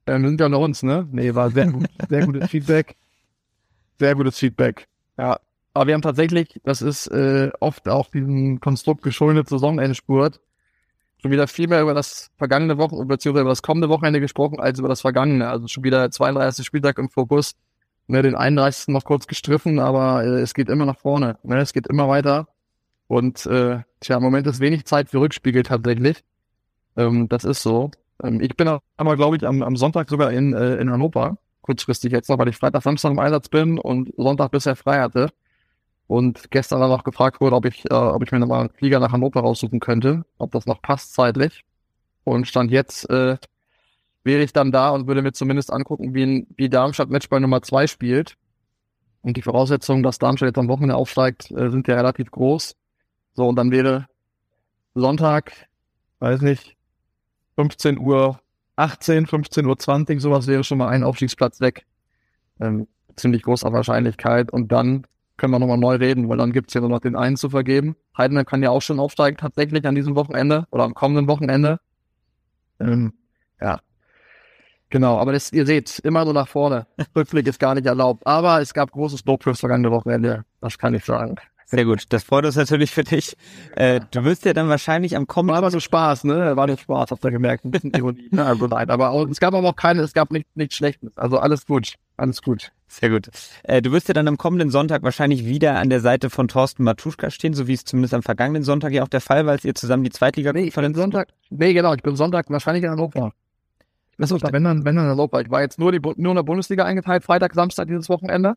[0.05, 1.07] Äh, wir sind ja unter uns, ne?
[1.11, 1.87] Nee, war sehr gut.
[2.09, 2.95] Sehr gutes Feedback.
[3.99, 4.87] Sehr gutes Feedback.
[5.17, 5.39] Ja.
[5.73, 10.41] Aber wir haben tatsächlich, das ist äh, oft auch diesem Konstrukt geschuldet Saisonendspurt,
[11.21, 14.79] schon wieder viel mehr über das vergangene Wochenende, beziehungsweise über das kommende Wochenende gesprochen, als
[14.79, 15.47] über das vergangene.
[15.49, 16.65] Also schon wieder 32.
[16.65, 17.55] Spieltag im Fokus
[18.11, 18.89] ne, den 31.
[18.89, 21.37] noch kurz gestriffen, aber äh, es geht immer nach vorne.
[21.43, 22.47] Ne, es geht immer weiter.
[23.07, 26.23] Und äh, tja, im Moment ist wenig Zeit für Rückspiegel tatsächlich.
[26.97, 27.91] Ähm, das ist so.
[28.23, 31.37] Ähm, ich bin aber, glaube ich, am, am Sonntag sogar in, äh, in Hannover.
[31.61, 35.29] Kurzfristig jetzt noch, weil ich Freitag, Samstag im Einsatz bin und Sonntag bisher frei hatte.
[36.07, 38.99] Und gestern dann noch gefragt wurde, ob ich, äh, ob ich mir nochmal einen Flieger
[38.99, 41.63] nach Hannover raussuchen könnte, ob das noch passt zeitlich.
[42.23, 43.37] Und stand jetzt äh,
[44.23, 47.87] wäre ich dann da und würde mir zumindest angucken, wie, wie Darmstadt Matchball Nummer zwei
[47.87, 48.35] spielt.
[49.21, 52.75] Und die Voraussetzungen, dass Darmstadt jetzt am Wochenende aufsteigt, äh, sind ja relativ groß.
[53.33, 54.07] So, und dann wäre
[54.93, 55.53] Sonntag,
[56.19, 56.75] weiß nicht,
[57.55, 58.39] 15 Uhr
[58.75, 61.85] 18, 15 Uhr 20, sowas wäre schon mal ein Aufstiegsplatz weg.
[62.59, 64.51] Ähm, ziemlich großer Wahrscheinlichkeit.
[64.51, 65.05] Und dann
[65.37, 67.95] können wir nochmal neu reden, weil dann gibt's ja nur noch den einen zu vergeben.
[68.17, 71.79] Heidenheim kann ja auch schon aufsteigen tatsächlich an diesem Wochenende oder am kommenden Wochenende.
[72.79, 73.13] Ähm,
[73.59, 73.79] ja,
[74.91, 76.85] Genau, aber das, ihr seht, immer nur nach vorne.
[77.15, 78.27] Rückblick ist gar nicht erlaubt.
[78.27, 80.43] Aber es gab großes Lob fürs vergangene Wochenende.
[80.59, 81.37] Das kann ich sagen.
[81.65, 83.37] Sehr gut, das freut uns natürlich für dich.
[83.77, 85.53] Äh, du wirst ja dann wahrscheinlich am kommenden...
[85.53, 86.57] War aber so Spaß, ne?
[86.57, 87.63] War nicht Spaß, habt ihr gemerkt.
[87.63, 88.29] Ein bisschen Ironie.
[88.35, 91.17] also nein, aber auch, es gab aber auch keine, es gab nicht, nichts Schlechtes.
[91.17, 92.73] Also alles gut, alles gut.
[92.89, 93.29] Sehr gut.
[93.63, 96.83] Äh, du wirst ja dann am kommenden Sonntag wahrscheinlich wieder an der Seite von Thorsten
[96.83, 99.63] Matuschka stehen, so wie es zumindest am vergangenen Sonntag ja auch der Fall war, als
[99.63, 102.89] ihr zusammen die zweitliga Nee, ich bin Sonntag, nee, genau, ich bin Sonntag wahrscheinlich in
[102.89, 103.31] Hannover.
[104.21, 105.41] Achso, Wenn dann, wenn dann in Hannover.
[105.41, 108.55] Ich war jetzt nur, die, nur in der Bundesliga eingeteilt, Freitag, Samstag dieses Wochenende.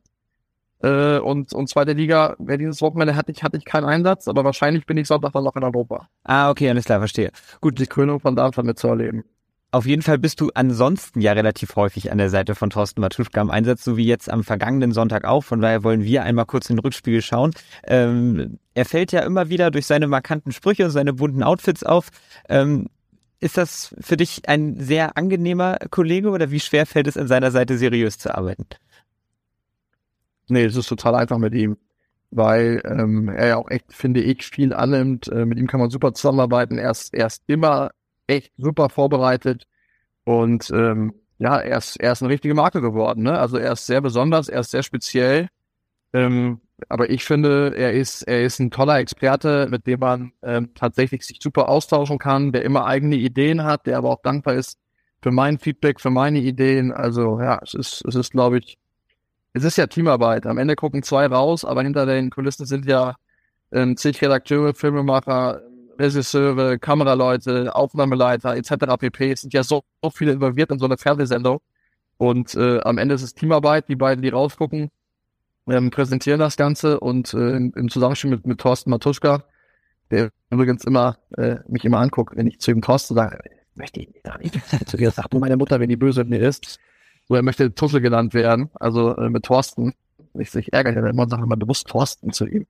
[0.83, 4.45] Äh, und, und zweite Liga, wer dieses Wochenende hatte ich, hatte ich keinen Einsatz, aber
[4.45, 6.09] wahrscheinlich bin ich Sonntag dann noch in Hannover.
[6.25, 7.31] Ah, okay, alles klar, verstehe.
[7.61, 9.25] Gut, die Krönung von Darmstadt mitzuerleben.
[9.75, 13.41] Auf jeden Fall bist du ansonsten ja relativ häufig an der Seite von Thorsten Matuschka
[13.41, 15.43] im Einsatz, so wie jetzt am vergangenen Sonntag auch.
[15.43, 17.53] Von daher wollen wir einmal kurz in den Rückspiegel schauen.
[17.83, 22.11] Ähm, er fällt ja immer wieder durch seine markanten Sprüche und seine bunten Outfits auf.
[22.49, 22.87] Ähm,
[23.45, 27.51] ist das für dich ein sehr angenehmer Kollege oder wie schwer fällt es an seiner
[27.51, 28.65] Seite seriös zu arbeiten?
[30.49, 31.77] Nee, es ist total einfach mit ihm,
[32.31, 35.29] weil ähm, er ja auch echt, finde ich, viel annimmt.
[35.29, 36.79] Äh, mit ihm kann man super zusammenarbeiten.
[36.79, 37.91] Er ist, er ist immer
[38.27, 39.67] echt super vorbereitet
[40.25, 43.25] und ähm, ja, er ist, er ist eine richtige Marke geworden.
[43.25, 43.39] Ne?
[43.39, 45.49] Also er ist sehr besonders, er ist sehr speziell.
[46.15, 50.71] Ähm, aber ich finde, er ist, er ist ein toller Experte, mit dem man ähm,
[50.75, 54.79] tatsächlich sich super austauschen kann, der immer eigene Ideen hat, der aber auch dankbar ist
[55.23, 56.93] für mein Feedback, für meine Ideen.
[56.93, 58.79] Also ja, es ist, es ist, glaube ich,
[59.53, 60.47] es ist ja Teamarbeit.
[60.47, 63.17] Am Ende gucken zwei raus, aber hinter den Kulissen sind ja
[63.73, 65.63] ähm, zig Redakteure, Filmemacher,
[65.99, 68.97] Regisseure, Kameraleute, Aufnahmeleiter etc.
[68.99, 69.33] pp.
[69.33, 71.61] Es sind ja so, so viele involviert in so eine Fernsehsendung.
[72.17, 74.91] Und äh, am Ende ist es Teamarbeit, die beiden, die rausgucken,
[75.69, 79.45] ähm, präsentieren das Ganze und äh, im, Zusammenspiel mit, mit Thorsten Matuschka,
[80.11, 83.39] der übrigens immer äh, mich immer anguckt, wenn ich zu ihm Thorsten sage,
[83.75, 84.59] möchte ich gar nicht.
[84.87, 86.79] Zu ihr sagt nur meine Mutter, wenn die böse mit mir ist.
[87.27, 89.95] So, er möchte Tuschel genannt werden, also äh, mit Thorsten.
[90.37, 92.67] Ich sich ärgere dann immer und sage immer bewusst Thorsten zu ihm.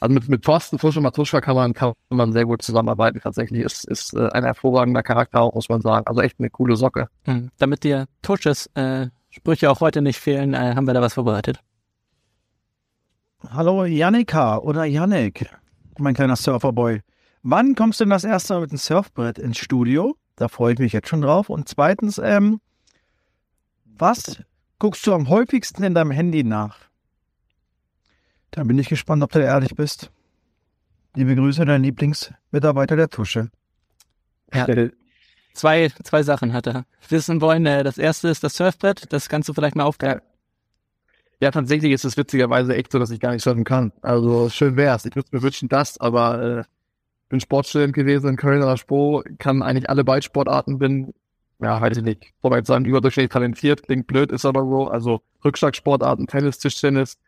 [0.00, 3.20] Also mit, mit Thorsten Tuschel Matuschka kann man, kann man sehr gut zusammenarbeiten.
[3.20, 6.06] Tatsächlich ist, ist äh, ein hervorragender Charakter auch, muss man sagen.
[6.06, 7.08] Also echt eine coole Socke.
[7.24, 7.50] Hm.
[7.58, 11.60] Damit dir Tusches äh, Sprüche auch heute nicht fehlen, äh, haben wir da was vorbereitet.
[13.50, 15.48] Hallo Jannika oder Yannick,
[15.98, 17.02] mein kleiner Surferboy.
[17.42, 20.16] Wann kommst du denn das erste Mal mit dem Surfbrett ins Studio?
[20.36, 21.50] Da freue ich mich jetzt schon drauf.
[21.50, 22.60] Und zweitens, ähm,
[23.84, 24.42] was
[24.78, 26.78] guckst du am häufigsten in deinem Handy nach?
[28.50, 30.10] Da bin ich gespannt, ob du ehrlich bist.
[31.14, 33.50] Liebe Grüße, dein Lieblingsmitarbeiter der Tusche.
[34.52, 34.66] Ja.
[35.52, 36.86] Zwei, zwei Sachen hat er.
[37.08, 40.20] Wissen wollen, äh, das erste ist das Surfbrett, das kannst du vielleicht mal aufklären.
[40.20, 40.33] Ja,
[41.50, 43.92] tatsächlich ist es witzigerweise echt so, dass ich gar nicht surfen kann.
[44.02, 45.04] Also schön wär's.
[45.04, 46.64] Ich würde mir wünschen das, aber äh,
[47.28, 51.14] bin Sportstudent gewesen in Köln oder Spo, kann eigentlich alle Ballsportarten, bin,
[51.60, 54.88] ja, weiß ich nicht, jetzt sagen, überdurchschnittlich talentiert, klingt blöd, ist aber so.
[54.88, 57.18] Also Rückschlagsportarten, Tennis, Tischtennis,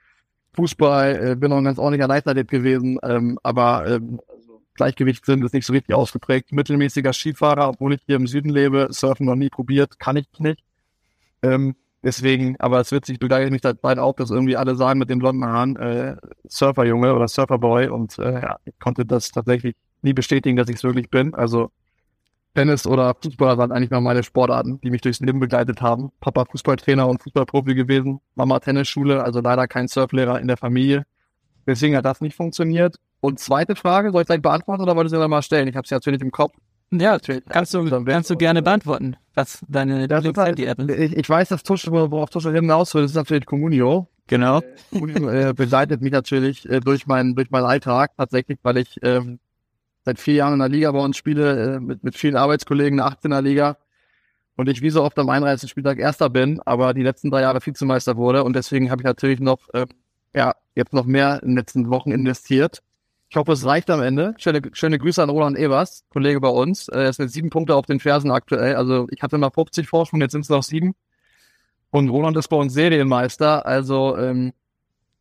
[0.55, 5.45] Fußball, äh, bin auch ein ganz ordentlicher Leichtathlet gewesen, ähm, aber ähm, also Gleichgewicht sind
[5.45, 6.53] ist nicht so richtig ausgeprägt.
[6.53, 10.63] Mittelmäßiger Skifahrer, obwohl ich hier im Süden lebe, Surfen noch nie probiert, kann ich nicht.
[11.43, 11.75] Ähm,
[12.07, 15.19] Deswegen, aber es wird sich begleitet mich bald auch, dass irgendwie alle sagen mit den
[15.19, 16.15] blonden Haaren, äh,
[16.49, 20.85] Surferjunge oder Surferboy und äh, ja, ich konnte das tatsächlich nie bestätigen, dass ich es
[20.85, 21.35] wirklich bin.
[21.35, 21.73] Also
[22.55, 26.13] Tennis oder Fußball waren eigentlich mal meine Sportarten, die mich durchs Leben begleitet haben.
[26.21, 31.07] Papa Fußballtrainer und Fußballprofi gewesen, Mama Tennisschule, also leider kein Surflehrer in der Familie.
[31.67, 32.95] Deswegen hat das nicht funktioniert.
[33.21, 35.67] Und zweite Frage, soll ich gleich beantworten oder wolltest du sie mal stellen?
[35.67, 36.55] Ich habe sie natürlich im Kopf.
[36.93, 40.91] Ja, kannst du, kannst du gerne beantworten, was deine Das ist halt, ist.
[40.91, 44.09] ich, ich weiß, dass Tuschel, worauf Tuschel hinaus will, das ist natürlich Communio.
[44.27, 44.63] Genau.
[44.91, 49.39] Communio äh, begleitet mich natürlich äh, durch meinen durch meinen Alltag tatsächlich, weil ich ähm,
[50.05, 53.05] seit vier Jahren in der Liga bei uns spiele, äh, mit, mit vielen Arbeitskollegen in
[53.05, 53.77] der 18er Liga
[54.57, 55.71] und ich wie so oft am 31.
[55.71, 59.39] Spieltag Erster bin, aber die letzten drei Jahre Vizemeister wurde und deswegen habe ich natürlich
[59.39, 59.87] noch äh,
[60.35, 62.83] ja jetzt noch mehr in den letzten Wochen investiert.
[63.29, 64.35] Ich hoffe, es reicht am Ende.
[64.39, 66.89] Schöne, schöne Grüße an Roland Evers, Kollege bei uns.
[66.89, 68.77] Er ist mit sieben Punkte auf den Fersen aktuell.
[68.77, 70.95] Also ich hatte mal 50 Vorsprung, jetzt sind es noch sieben.
[71.91, 73.67] Und Roland ist bei uns Serienmeister.
[73.67, 74.53] Also ähm,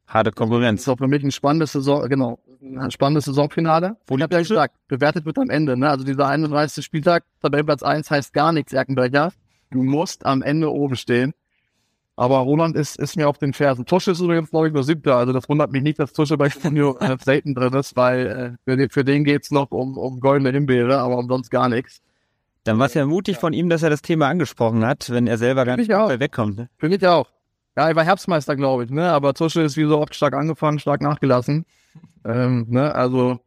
[0.07, 0.81] Harte Konkurrenz.
[0.81, 3.97] ist auch für mich ein spannendes Saison, genau, ein spannendes Saisonfinale.
[4.05, 5.75] Wo ich habe ja gesagt, bewertet wird am Ende.
[5.75, 5.89] Ne?
[5.89, 6.85] Also dieser 31.
[6.85, 9.31] Spieltag, Tabellenplatz 1 heißt gar nichts, Erkenbrecher.
[9.71, 11.33] Du musst am Ende oben stehen.
[12.17, 13.85] Aber Roland ist, ist mir auf den Fersen.
[13.85, 15.17] Tusche ist übrigens, glaube ich, nur siebter.
[15.17, 18.57] Also das wundert mich nicht, dass Tusche bei Stunio äh, selten drin ist, weil äh,
[18.63, 22.01] für, den, für den geht's noch um, um goldene Himbeere, aber um sonst gar nichts.
[22.63, 25.37] Dann war es ja mutig von ihm, dass er das Thema angesprochen hat, wenn er
[25.37, 26.57] selber gar Finde nicht ich wegkommt.
[26.57, 26.69] Ne?
[26.77, 27.27] Für mich auch.
[27.77, 29.11] Ja, ich war Herbstmeister, glaube ich, ne?
[29.11, 31.65] Aber Tusche ist wie so oft stark angefangen, stark nachgelassen.
[32.23, 32.95] Ähm, ne?
[32.95, 33.39] Also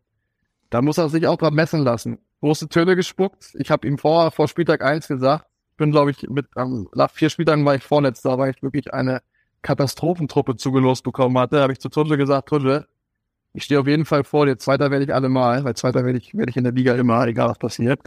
[0.71, 2.19] da muss er sich auch dran messen lassen.
[2.41, 3.55] Große Töne gespuckt.
[3.59, 5.48] Ich habe ihm vor, vor Spieltag 1 gesagt, ich
[5.79, 9.23] bin, glaube ich, mit ähm, nach vier Spieltagen war ich vorletzter, weil ich wirklich eine
[9.63, 11.63] Katastrophentruppe zugelost bekommen hatte.
[11.63, 12.87] Habe ich zu Tusche gesagt, Tusche,
[13.55, 14.59] ich stehe auf jeden Fall vor dir.
[14.59, 17.49] Zweiter werde ich allemal, weil Zweiter werde ich, werde ich in der Liga immer, egal
[17.49, 18.01] was passiert.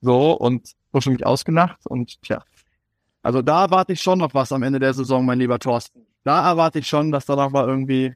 [0.00, 2.44] So, und Tusche mich ausgelacht und tja.
[3.22, 6.04] Also da warte ich schon noch was am Ende der Saison, mein lieber Thorsten.
[6.24, 8.14] da erwarte ich schon, dass da noch mal irgendwie,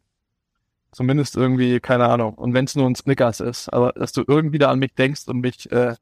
[0.93, 4.59] zumindest irgendwie, keine Ahnung, und wenn es nur ein Snickers ist, aber dass du irgendwie
[4.59, 5.95] da an mich denkst und mich äh,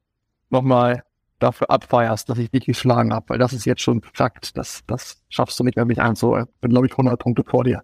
[0.50, 1.04] nochmal
[1.38, 5.22] dafür abfeierst, dass ich dich geschlagen habe, weil das ist jetzt schon Fakt, das, das
[5.28, 6.46] schaffst du nicht mehr mich einzuholen.
[6.60, 7.82] Bin, glaube ich, 100 Punkte vor dir.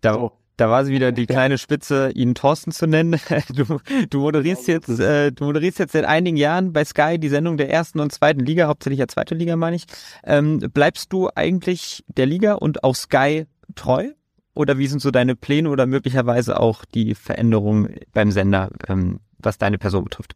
[0.00, 3.18] Da, da war sie wieder die kleine Spitze, ihn Thorsten zu nennen.
[3.54, 3.78] Du,
[4.08, 7.70] du moderierst jetzt, äh, du moderierst jetzt seit einigen Jahren bei Sky die Sendung der
[7.70, 9.86] ersten und zweiten Liga, hauptsächlich der zweiten Liga, meine ich.
[10.24, 14.10] Ähm, bleibst du eigentlich der Liga und auch Sky treu?
[14.54, 19.58] Oder wie sind so deine Pläne oder möglicherweise auch die Veränderungen beim Sender, ähm, was
[19.58, 20.34] deine Person betrifft?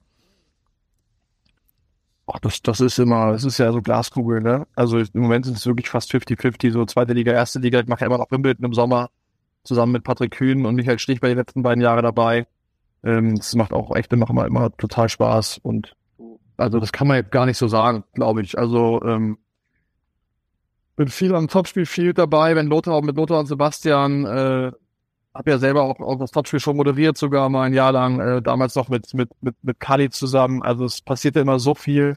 [2.26, 4.66] Ach, das, das ist immer, das ist ja so Glaskugel, ne?
[4.74, 7.78] Also im Moment sind es wirklich fast 50-50, so zweite Liga, erste Liga.
[7.80, 9.10] Ich mache ja immer noch Wimbledon im Sommer
[9.62, 12.46] zusammen mit Patrick Kühn und Michael Stich bei den letzten beiden Jahren dabei.
[13.04, 15.94] Ähm, das macht auch echt immer, immer, total Spaß und
[16.56, 18.58] also das kann man jetzt gar nicht so sagen, glaube ich.
[18.58, 19.38] Also ähm,
[20.96, 24.72] bin viel am Topspiel viel dabei, wenn Lothar mit Lothar und Sebastian äh,
[25.38, 28.42] habe ja selber auch, auch das Topspiel schon moderiert, sogar mal ein Jahr lang, äh,
[28.42, 30.62] damals noch mit mit mit mit Kali zusammen.
[30.62, 32.16] Also es passierte immer so viel,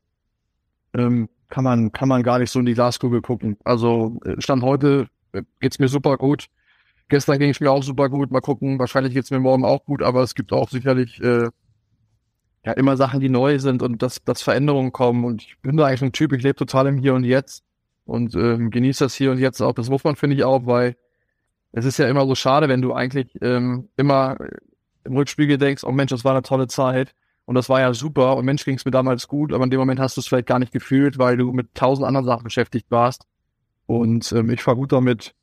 [0.94, 3.58] ähm, kann man kann man gar nicht so in die Glaskugel gucken.
[3.64, 6.48] Also äh, stand heute äh, geht's mir super gut.
[7.10, 8.32] Gestern ging es mir auch super gut.
[8.32, 11.50] Mal gucken, wahrscheinlich geht's mir morgen auch gut, aber es gibt auch sicherlich äh,
[12.66, 15.26] ja immer Sachen, die neu sind und dass, dass Veränderungen kommen.
[15.26, 17.64] Und ich bin da eigentlich ein Typ, ich lebe total im Hier und Jetzt
[18.06, 19.74] und ähm, genieße das Hier und Jetzt auch.
[19.74, 20.96] Das muss man, finde ich, auch, weil
[21.72, 24.38] es ist ja immer so schade, wenn du eigentlich ähm, immer
[25.04, 27.14] im Rückspiegel denkst, oh Mensch, das war eine tolle Zeit
[27.46, 29.80] und das war ja super und Mensch, ging es mir damals gut, aber in dem
[29.80, 32.88] Moment hast du es vielleicht gar nicht gefühlt, weil du mit tausend anderen Sachen beschäftigt
[32.90, 33.26] warst.
[33.86, 35.34] Und ähm, ich fahre gut damit,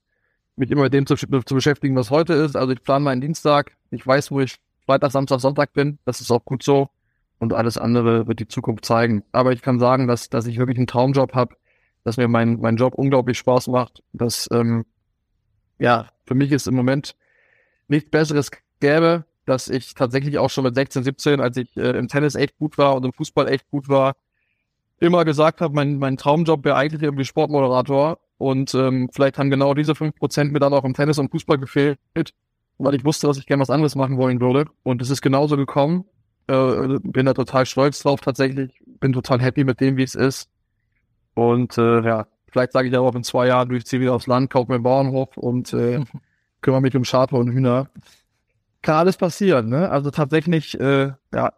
[0.54, 2.56] mich immer mit dem zu, zu beschäftigen, was heute ist.
[2.56, 3.76] Also ich plane meinen Dienstag.
[3.90, 4.56] Ich weiß, wo ich
[4.86, 5.98] Freitag, Samstag, Sonntag bin.
[6.04, 6.88] Das ist auch gut so.
[7.38, 9.24] Und alles andere wird die Zukunft zeigen.
[9.32, 11.56] Aber ich kann sagen, dass, dass ich wirklich einen Traumjob habe,
[12.04, 14.02] dass mir mein, mein Job unglaublich Spaß macht.
[14.12, 14.86] Dass, ähm,
[15.78, 17.16] ja, für mich ist im Moment
[17.88, 18.50] nichts Besseres
[18.80, 22.58] gäbe, dass ich tatsächlich auch schon mit 16, 17, als ich äh, im Tennis echt
[22.58, 24.16] gut war und im Fußball echt gut war,
[24.98, 29.74] immer gesagt habe, mein, mein Traumjob wäre eigentlich irgendwie Sportmoderator und ähm, vielleicht haben genau
[29.74, 31.98] diese fünf Prozent mir dann auch im Tennis und Fußball gefehlt,
[32.78, 34.66] weil ich wusste, dass ich gerne was anderes machen wollen würde.
[34.82, 36.04] Und es ist genauso gekommen.
[36.48, 38.80] Äh, bin da total stolz drauf tatsächlich.
[39.00, 40.50] Bin total happy mit dem, wie es ist.
[41.34, 44.48] Und äh, ja, vielleicht sage ich auch in zwei Jahren, ich ziehe wieder aufs Land,
[44.48, 46.02] kaufe mir einen Bauernhof und äh,
[46.62, 47.90] kümmere mich um Schafe und Hühner.
[48.80, 49.90] Kann alles passieren, ne?
[49.90, 51.52] Also tatsächlich, äh, ja,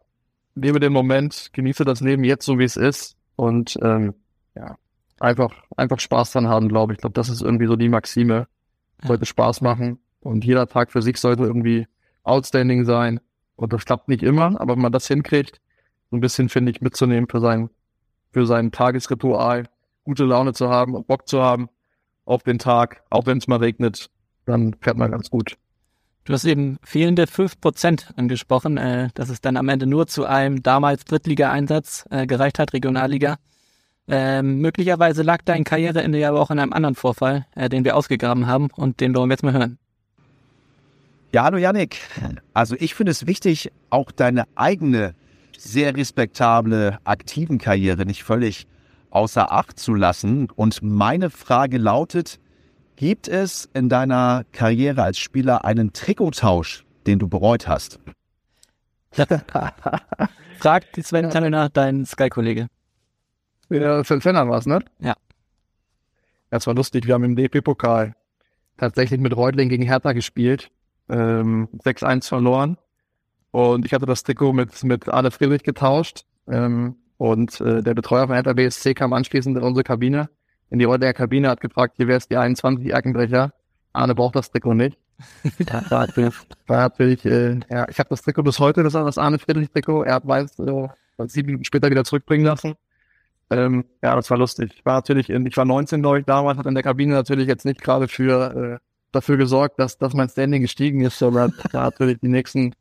[0.57, 3.17] lebe den Moment, genieße das Leben jetzt so, wie es ist.
[3.37, 4.15] Und ähm,
[4.57, 4.77] ja,
[5.21, 6.97] einfach, einfach Spaß dran haben, glaube ich.
[6.97, 8.49] Ich glaube, das ist irgendwie so die Maxime.
[9.05, 10.01] Sollte Spaß machen.
[10.19, 11.87] Und jeder Tag für sich sollte irgendwie
[12.25, 13.21] outstanding sein.
[13.55, 15.61] Und das klappt nicht immer, aber wenn man das hinkriegt,
[16.11, 17.71] so ein bisschen, finde ich, mitzunehmen für sein,
[18.33, 19.69] für sein Tagesritual,
[20.09, 21.69] gute Laune zu haben und Bock zu haben
[22.25, 24.09] auf den Tag, auch wenn es mal regnet,
[24.47, 25.59] dann fährt man ganz gut.
[26.25, 30.63] Du hast eben fehlende 5% angesprochen, äh, dass es dann am Ende nur zu einem
[30.63, 33.37] damals Drittliga-Einsatz äh, gereicht hat, Regionalliga.
[34.09, 37.95] Ähm, möglicherweise lag dein Karriereende ja aber auch in einem anderen Vorfall, äh, den wir
[37.95, 39.79] ausgegraben haben und den wollen wir jetzt mal hören.
[41.35, 41.99] Ja, hallo Yannick.
[42.55, 45.15] Also ich finde es wichtig, auch deine eigene
[45.59, 48.67] sehr respektable aktiven Karriere nicht völlig
[49.11, 50.49] außer Acht zu lassen.
[50.51, 52.39] Und meine Frage lautet,
[52.97, 58.01] gibt es in deiner Karriere als Spieler einen Trikottausch, den du bereut hast?
[60.59, 62.69] Frag die Sven Tanner, dein Sky-Kollege.
[63.71, 64.81] Ja, für Fennern war es, ne?
[65.01, 65.15] Ja.
[66.51, 67.07] Das war lustig.
[67.07, 68.15] Wir haben im DP-Pokal
[68.77, 70.71] tatsächlich mit Reutling gegen Hertha gespielt.
[71.09, 72.79] Ähm, 6-1 verloren.
[73.51, 76.25] Und ich hatte das Trikot mit, mit Arne Friedrich getauscht.
[76.47, 80.31] Ähm, und äh, der Betreuer von Hertha BSC kam anschließend in unsere Kabine,
[80.71, 83.53] in die Reutlinger Kabine, hat gefragt, hier wäre es die 21 Eckenbrecher.
[83.93, 84.97] Arne braucht das Trikot nicht.
[86.67, 89.71] war natürlich, äh, ja, ich habe das Trikot bis heute, das ist das Arne Friedrich
[89.71, 90.05] Trikot.
[90.05, 90.89] Er hat meins äh,
[91.27, 92.75] sieben Minuten später wieder zurückbringen lassen.
[93.51, 94.73] Ähm, ja, das war lustig.
[94.77, 97.49] Ich war natürlich, in, ich war 19, glaube ich, damals, hat in der Kabine natürlich
[97.49, 101.85] jetzt nicht gerade für äh, dafür gesorgt, dass, dass mein Standing gestiegen ist, sondern da
[101.85, 102.75] natürlich die nächsten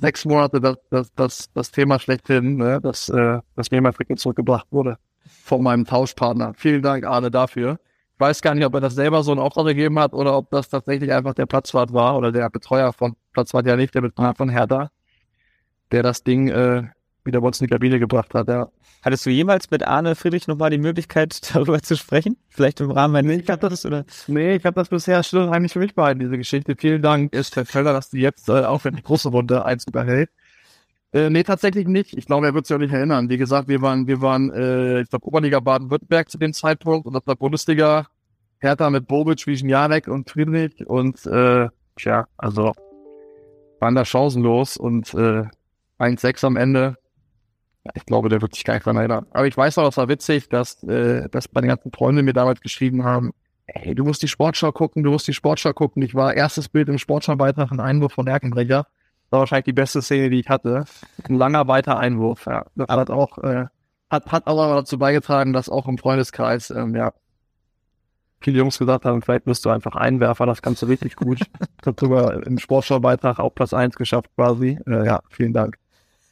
[0.00, 4.16] sechs Monate das, das, das, das Thema schlechthin, ne, dass, äh, dass mir mein Trikot
[4.16, 4.96] zurückgebracht wurde
[5.44, 6.54] von meinem Tauschpartner.
[6.56, 7.78] Vielen Dank, Arne, dafür.
[8.14, 10.50] Ich weiß gar nicht, ob er das selber so einen Auftrag gegeben hat oder ob
[10.50, 14.34] das tatsächlich einfach der Platzwart war oder der Betreuer von Platzwart ja nicht, der Betreuer
[14.34, 14.90] von Hertha,
[15.92, 16.84] der das Ding äh,
[17.24, 18.68] wieder bei uns in die Kabine gebracht hat, ja.
[19.02, 22.36] Hattest du jemals mit Arne Friedrich nochmal die Möglichkeit, darüber zu sprechen?
[22.48, 24.04] Vielleicht im Rahmen eines nee, ich hab das, oder?
[24.26, 26.76] Nee, ich habe das bisher still und heimlich für mich behalten, diese Geschichte.
[26.76, 29.86] Vielen Dank, ist Herr Feller, dass du jetzt äh, auch für die große Runde eins
[29.86, 30.30] überhält.
[31.12, 32.16] Äh, nee, tatsächlich nicht.
[32.16, 33.28] Ich glaube, er wird sich auch nicht erinnern.
[33.28, 37.16] Wie gesagt, wir waren, wir waren, äh, ich glaube, Oberliga Baden-Württemberg zu dem Zeitpunkt und
[37.16, 38.06] auf der Bundesliga
[38.60, 42.74] Hertha mit Bobic, Wiesnjanek und Friedrich und äh, tja, also
[43.80, 45.44] waren da chancenlos und äh,
[45.98, 46.96] 1-6 am Ende.
[47.94, 49.26] Ich glaube, der wird sich gar nicht dran erinnern.
[49.30, 52.60] Aber ich weiß auch, es war witzig, dass, äh, dass meine ganzen Freunde mir damals
[52.60, 53.32] geschrieben haben,
[53.66, 56.02] ey, du musst die Sportschau gucken, du musst die Sportschau gucken.
[56.02, 58.82] Ich war erstes Bild im Sportschau-Beitrag, ein Einwurf von Erkenbrecher.
[58.84, 60.84] Das war wahrscheinlich die beste Szene, die ich hatte.
[61.28, 62.66] Ein langer weiter Einwurf, ja.
[62.74, 63.66] Das hat auch, äh,
[64.10, 67.12] hat, hat auch dazu beigetragen, dass auch im Freundeskreis, ähm, ja,
[68.40, 71.40] viele Jungs gesagt haben, vielleicht bist du einfach Einwerfer, das kannst du richtig gut.
[71.40, 74.78] ich habe sogar im Sportschau-Beitrag auch Platz eins geschafft quasi.
[74.86, 75.76] Äh, ja, vielen Dank.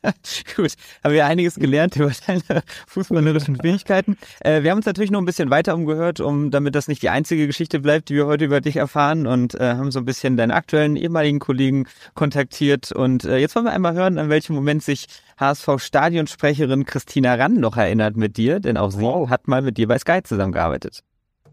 [0.57, 4.17] Gut, haben wir einiges gelernt über deine fußballerischen Fähigkeiten.
[4.41, 7.09] Äh, wir haben uns natürlich noch ein bisschen weiter umgehört, um damit das nicht die
[7.09, 10.37] einzige Geschichte bleibt, die wir heute über dich erfahren und äh, haben so ein bisschen
[10.37, 12.93] deinen aktuellen ehemaligen Kollegen kontaktiert.
[12.93, 15.07] Und äh, jetzt wollen wir einmal hören, an welchem Moment sich
[15.39, 19.29] HSV-Stadionsprecherin Christina Rand noch erinnert mit dir, denn auch sie wow.
[19.29, 21.03] hat mal mit dir bei Sky zusammengearbeitet.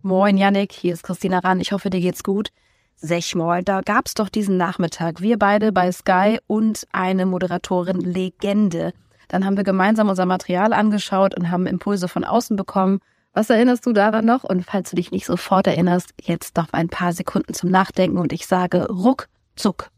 [0.03, 1.61] Moin Yannick, hier ist Christina Rand.
[1.63, 2.49] Ich hoffe, dir geht's gut.
[2.95, 8.93] Sechmal, da gab's doch diesen Nachmittag, wir beide bei Sky und eine Moderatorin Legende.
[9.27, 12.99] Dann haben wir gemeinsam unser Material angeschaut und haben Impulse von außen bekommen.
[13.33, 14.43] Was erinnerst du daran noch?
[14.43, 18.31] Und falls du dich nicht sofort erinnerst, jetzt noch ein paar Sekunden zum Nachdenken und
[18.31, 19.89] ich sage ruckzuck.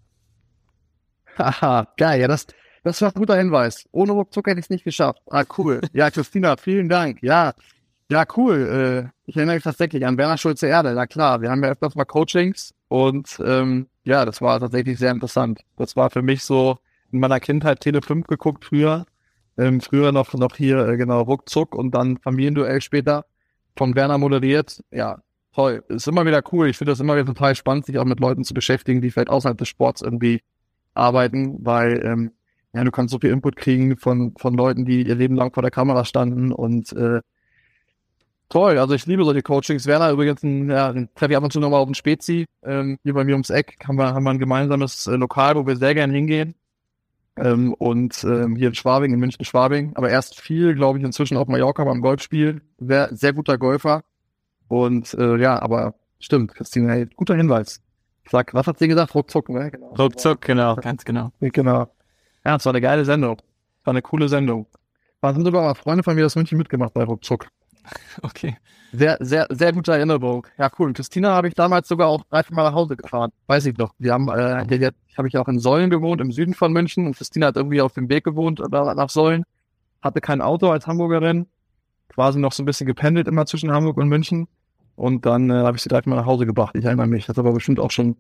[1.38, 2.48] Haha, geil, ja, das,
[2.84, 3.86] das war ein guter Hinweis.
[3.92, 5.22] Ohne ruckzuck hätte ich es nicht geschafft.
[5.30, 5.82] Ah, cool.
[5.94, 7.22] Ja, Christina, vielen Dank.
[7.22, 7.54] Ja,
[8.10, 9.10] ja, cool.
[9.10, 10.94] Äh, ich erinnere mich tatsächlich an Werner Schulze Erde.
[10.94, 15.12] Na klar, wir haben ja öfters mal Coachings und ähm, ja, das war tatsächlich sehr
[15.12, 15.62] interessant.
[15.76, 16.78] Das war für mich so
[17.12, 19.06] in meiner Kindheit Tele 5 geguckt früher.
[19.58, 23.26] Ähm, früher noch, noch hier, äh, genau, ruckzuck und dann Familienduell später
[23.76, 24.84] von Werner moderiert.
[24.92, 25.22] Ja,
[25.54, 25.84] toll.
[25.90, 26.70] Ist immer wieder cool.
[26.70, 29.30] Ich finde das immer wieder total spannend, sich auch mit Leuten zu beschäftigen, die vielleicht
[29.30, 30.42] außerhalb des Sports irgendwie
[30.94, 32.32] arbeiten, weil ähm,
[32.74, 35.64] ja, du kannst so viel Input kriegen von, von Leuten, die ihr Leben lang vor
[35.64, 37.22] der Kamera standen und äh,
[38.50, 39.88] Toll, also ich liebe solche Coachings.
[39.88, 42.46] Werner übrigens, ein, ja, den treffe ich ab und zu nochmal auf dem Spezi.
[42.64, 45.68] Ähm, hier bei mir ums Eck haben wir, haben wir ein gemeinsames äh, Lokal, wo
[45.68, 46.56] wir sehr gerne hingehen.
[47.36, 49.96] Ähm, und ähm, hier in Schwabing, in München-Schwabing.
[49.96, 52.62] Aber erst viel, glaube ich, inzwischen auf Mallorca beim Golfspiel.
[52.80, 54.04] Sehr, sehr guter Golfer.
[54.70, 57.82] Und äh, ja, aber stimmt, Christine, hey, guter Hinweis.
[58.24, 59.14] Ich sag, was hat sie gesagt?
[59.14, 59.72] Ruckzuck, ne?
[59.72, 59.94] Genau.
[59.94, 61.32] Ruckzuck, genau, ganz genau.
[61.40, 61.94] Genau.
[62.46, 63.42] Ja, es war eine geile Sendung.
[63.84, 64.68] War eine coole Sendung.
[65.22, 67.48] Sind sogar Freunde von mir aus München mitgemacht bei Ruckzuck.
[68.22, 68.58] Okay.
[68.94, 70.48] Sehr, sehr, sehr gute Erinnerung.
[70.58, 70.94] Ja, cool.
[70.94, 73.32] Christina habe ich damals sogar auch drei, Mal nach Hause gefahren.
[73.48, 73.94] Weiß ich noch.
[74.00, 77.06] Wir haben, äh, habe ich auch in Säulen gewohnt, im Süden von München.
[77.06, 79.44] Und Christina hat irgendwie auf dem Weg gewohnt äh, nach Säulen.
[80.02, 81.48] Hatte kein Auto als Hamburgerin.
[82.10, 84.48] Quasi noch so ein bisschen gependelt immer zwischen Hamburg und München.
[84.96, 86.76] Und dann äh, habe ich sie drei, Mal nach Hause gebracht.
[86.76, 87.26] Ich erinnere mich.
[87.26, 88.16] Das ist aber bestimmt auch schon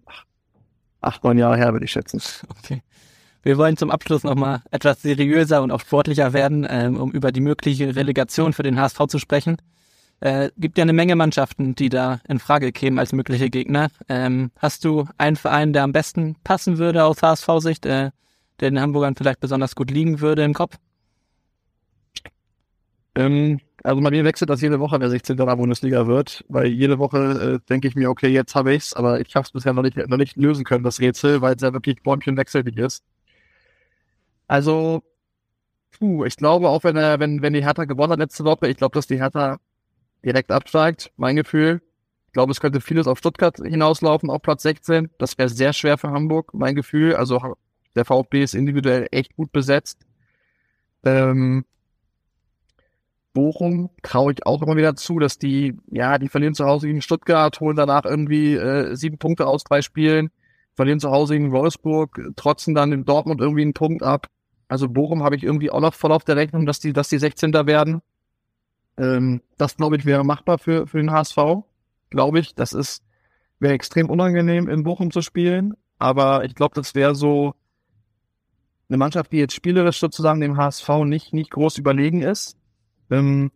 [1.01, 2.22] acht, neun Jahre her, würde ich schätzen.
[2.59, 2.84] Okay.
[3.47, 7.39] Wir wollen zum Abschluss nochmal etwas seriöser und auch sportlicher werden, ähm, um über die
[7.39, 9.55] mögliche Relegation für den HSV zu sprechen.
[10.19, 13.87] Äh, gibt ja eine Menge Mannschaften, die da in Frage kämen als mögliche Gegner.
[14.09, 18.11] Ähm, hast du einen Verein, der am besten passen würde aus HSV-Sicht, äh,
[18.59, 20.75] der den Hamburgern vielleicht besonders gut liegen würde im Kopf?
[23.15, 25.37] Ähm, also bei mir wechselt das jede Woche, wer 16.
[25.37, 29.21] der Bundesliga wird, weil jede Woche äh, denke ich mir, okay, jetzt habe ich's, aber
[29.21, 31.71] ich habe es bisher noch nicht, noch nicht lösen können, das Rätsel, weil es ja
[31.71, 33.05] wirklich bäumchenwechselig ist.
[34.47, 35.03] Also,
[35.91, 38.77] puh, ich glaube auch, wenn er, wenn, wenn die Hertha gewonnen hat letzte Woche, ich
[38.77, 39.59] glaube, dass die Hertha
[40.23, 41.81] direkt absteigt, mein Gefühl.
[42.27, 45.09] Ich glaube, es könnte vieles auf Stuttgart hinauslaufen, auf Platz 16.
[45.17, 47.15] Das wäre sehr schwer für Hamburg, mein Gefühl.
[47.15, 47.55] Also
[47.95, 50.05] der VfB ist individuell echt gut besetzt.
[51.03, 51.65] Ähm,
[53.33, 57.01] Bochum traue ich auch immer wieder zu, dass die, ja, die verlieren zu Hause gegen
[57.01, 60.31] Stuttgart, holen danach irgendwie äh, sieben Punkte aus drei Spielen,
[60.75, 64.27] verlieren zu Hause gegen Wolfsburg, trotzen dann in Dortmund irgendwie einen Punkt ab.
[64.68, 67.20] Also Bochum habe ich irgendwie auch noch voll auf der Rechnung, dass die, dass die
[67.20, 67.53] 16.
[67.53, 68.01] werden.
[68.97, 71.38] Ähm, das, glaube ich, wäre machbar für, für den HSV.
[72.09, 72.55] Glaube ich.
[72.55, 73.03] Das ist,
[73.59, 75.74] wäre extrem unangenehm, in Bochum zu spielen.
[75.99, 77.53] Aber ich glaube, das wäre so
[78.89, 82.57] eine Mannschaft, die jetzt spielerisch sozusagen dem HSV nicht, nicht groß überlegen ist.
[83.09, 83.51] Ähm,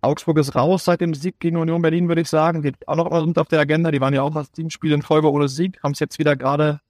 [0.00, 2.62] Augsburg ist raus seit dem Sieg gegen Union Berlin, würde ich sagen.
[2.62, 3.90] Die auch noch sind auf der Agenda.
[3.90, 6.80] Die waren ja auch das Teamspiel in Folge ohne Sieg, haben es jetzt wieder gerade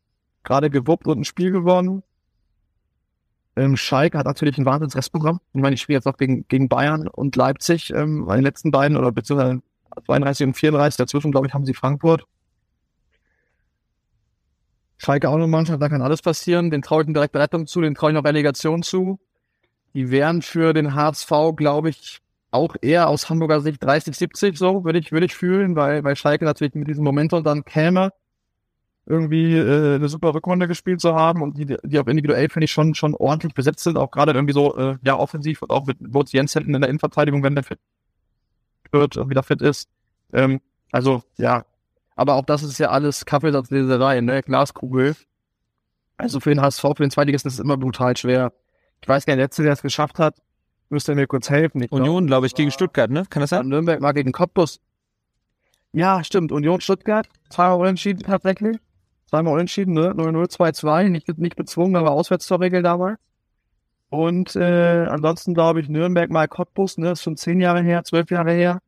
[0.45, 2.03] gerade gewuppt und ein Spiel gewonnen.
[3.55, 5.41] Ähm, Schalke hat natürlich ein wahnsinns Restprogramm.
[5.53, 8.71] Ich meine, ich spiele jetzt auch gegen, gegen Bayern und Leipzig, ähm, bei den letzten
[8.71, 9.61] beiden, oder beziehungsweise
[10.07, 12.25] 32 und 34, dazwischen, glaube ich, haben sie Frankfurt.
[14.97, 16.71] Schalke auch eine Mannschaft, da kann alles passieren.
[16.71, 19.19] Den traue ich eine direkte Rettung zu, den traue ich noch Relegation zu.
[19.95, 24.85] Die wären für den HSV, glaube ich, auch eher aus Hamburger Sicht 30, 70, so
[24.85, 28.13] würde ich, würde ich fühlen, weil, weil Schalke natürlich mit diesem Momentum dann käme
[29.07, 32.73] irgendwie äh, eine super Rückrunde gespielt zu haben und die, die auch individuell finde ich
[32.73, 35.97] schon schon ordentlich besetzt sind, auch gerade irgendwie so äh, ja offensiv und auch mit
[36.01, 37.81] Boris Jens hinten in der Innenverteidigung, wenn der fit
[38.93, 39.89] wird und wieder fit ist.
[40.33, 40.61] Ähm,
[40.93, 41.65] Also, ja.
[42.15, 44.43] Aber auch das ist ja alles Kaffeesatzleserei, ne?
[44.43, 45.17] Glaskugel.
[46.19, 48.53] Also für den HSV, für den Zweitligisten ist es immer brutal schwer.
[49.01, 50.37] Ich weiß gar nicht, der Letzte, der es geschafft hat,
[50.91, 51.83] müsste mir kurz helfen.
[51.83, 53.25] Ich Union, glaube ich, gegen Stuttgart, ne?
[53.29, 53.67] Kann das sein?
[53.67, 54.81] Nürnberg mal gegen Cottbus.
[55.93, 56.53] Ja, stimmt.
[56.53, 58.79] Union Stuttgart, zweimal unentschieden tatsächlich.
[59.33, 60.11] Zweimal unentschieden, ne?
[60.11, 63.19] 0-0, 2-2, nicht, nicht bezwungen, aber auswärts zur Regel damals.
[64.11, 67.13] Und äh, ansonsten glaube ich Nürnberg mal Cottbus, ne?
[67.13, 68.81] Ist schon zehn Jahre her, zwölf Jahre her.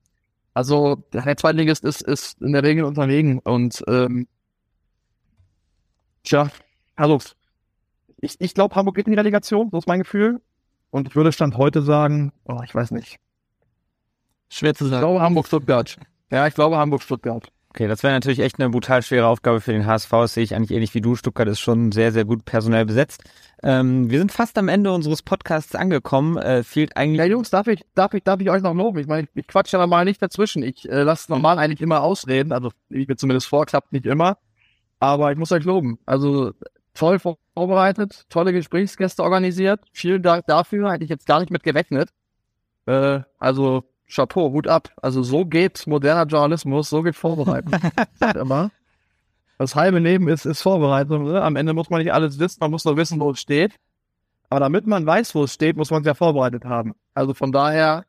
[0.52, 4.28] Also der Zweitligist ist, ist in der Regel unterlegen und ähm,
[6.24, 6.50] tja,
[6.94, 7.20] also
[8.18, 10.42] ich, ich glaube, Hamburg geht in die Relegation, so ist mein Gefühl.
[10.90, 13.16] Und ich würde Stand heute sagen, oh, ich weiß nicht.
[14.50, 15.00] Schwer zu Ich sagen.
[15.00, 15.96] glaube Hamburg-Stuttgart.
[16.30, 17.50] Ja, ich glaube Hamburg-Stuttgart.
[17.74, 20.08] Okay, das wäre natürlich echt eine brutal schwere Aufgabe für den HSV.
[20.08, 21.16] Das sehe ich eigentlich ähnlich wie du.
[21.16, 23.24] Stuttgart ist schon sehr, sehr gut personell besetzt.
[23.64, 26.36] Ähm, wir sind fast am Ende unseres Podcasts angekommen.
[26.36, 27.18] Äh, fehlt eigentlich.
[27.18, 29.00] Ja, Jungs, darf ich, darf ich, darf ich euch noch loben?
[29.00, 30.62] Ich meine, ich, ich quatsch ja mal nicht dazwischen.
[30.62, 32.52] Ich äh, lasse normal eigentlich immer ausreden.
[32.52, 34.38] Also, ich mir zumindest vor, klappt nicht immer.
[35.00, 35.98] Aber ich muss euch loben.
[36.06, 36.52] Also,
[36.94, 39.80] toll vor- vorbereitet, tolle Gesprächsgäste organisiert.
[39.92, 40.92] Vielen Dank dafür.
[40.92, 42.10] Hätte ich jetzt gar nicht mit gerechnet.
[42.86, 44.90] Äh, also, Chapeau, Hut ab.
[45.02, 47.72] Also, so geht moderner Journalismus, so geht Vorbereitung.
[48.18, 48.70] Sagt immer.
[49.58, 51.24] Das halbe Leben ist, ist Vorbereitung.
[51.24, 51.40] Ne?
[51.42, 53.76] Am Ende muss man nicht alles wissen, man muss nur wissen, wo es steht.
[54.50, 56.94] Aber damit man weiß, wo es steht, muss man es ja vorbereitet haben.
[57.14, 58.04] Also von daher,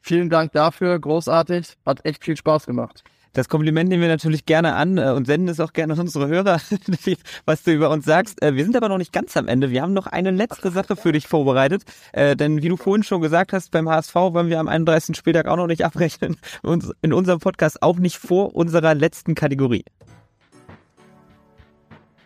[0.00, 3.04] vielen Dank dafür, großartig, hat echt viel Spaß gemacht.
[3.34, 6.28] Das Kompliment nehmen wir natürlich gerne an äh, und senden es auch gerne an unsere
[6.28, 6.60] Hörer,
[7.46, 8.42] was du über uns sagst.
[8.42, 9.70] Äh, wir sind aber noch nicht ganz am Ende.
[9.70, 11.84] Wir haben noch eine letzte Sache für dich vorbereitet.
[12.12, 15.16] Äh, denn wie du vorhin schon gesagt hast, beim HSV wollen wir am 31.
[15.16, 16.36] Spieltag auch noch nicht abrechnen.
[16.62, 19.84] Und in unserem Podcast auch nicht vor unserer letzten Kategorie.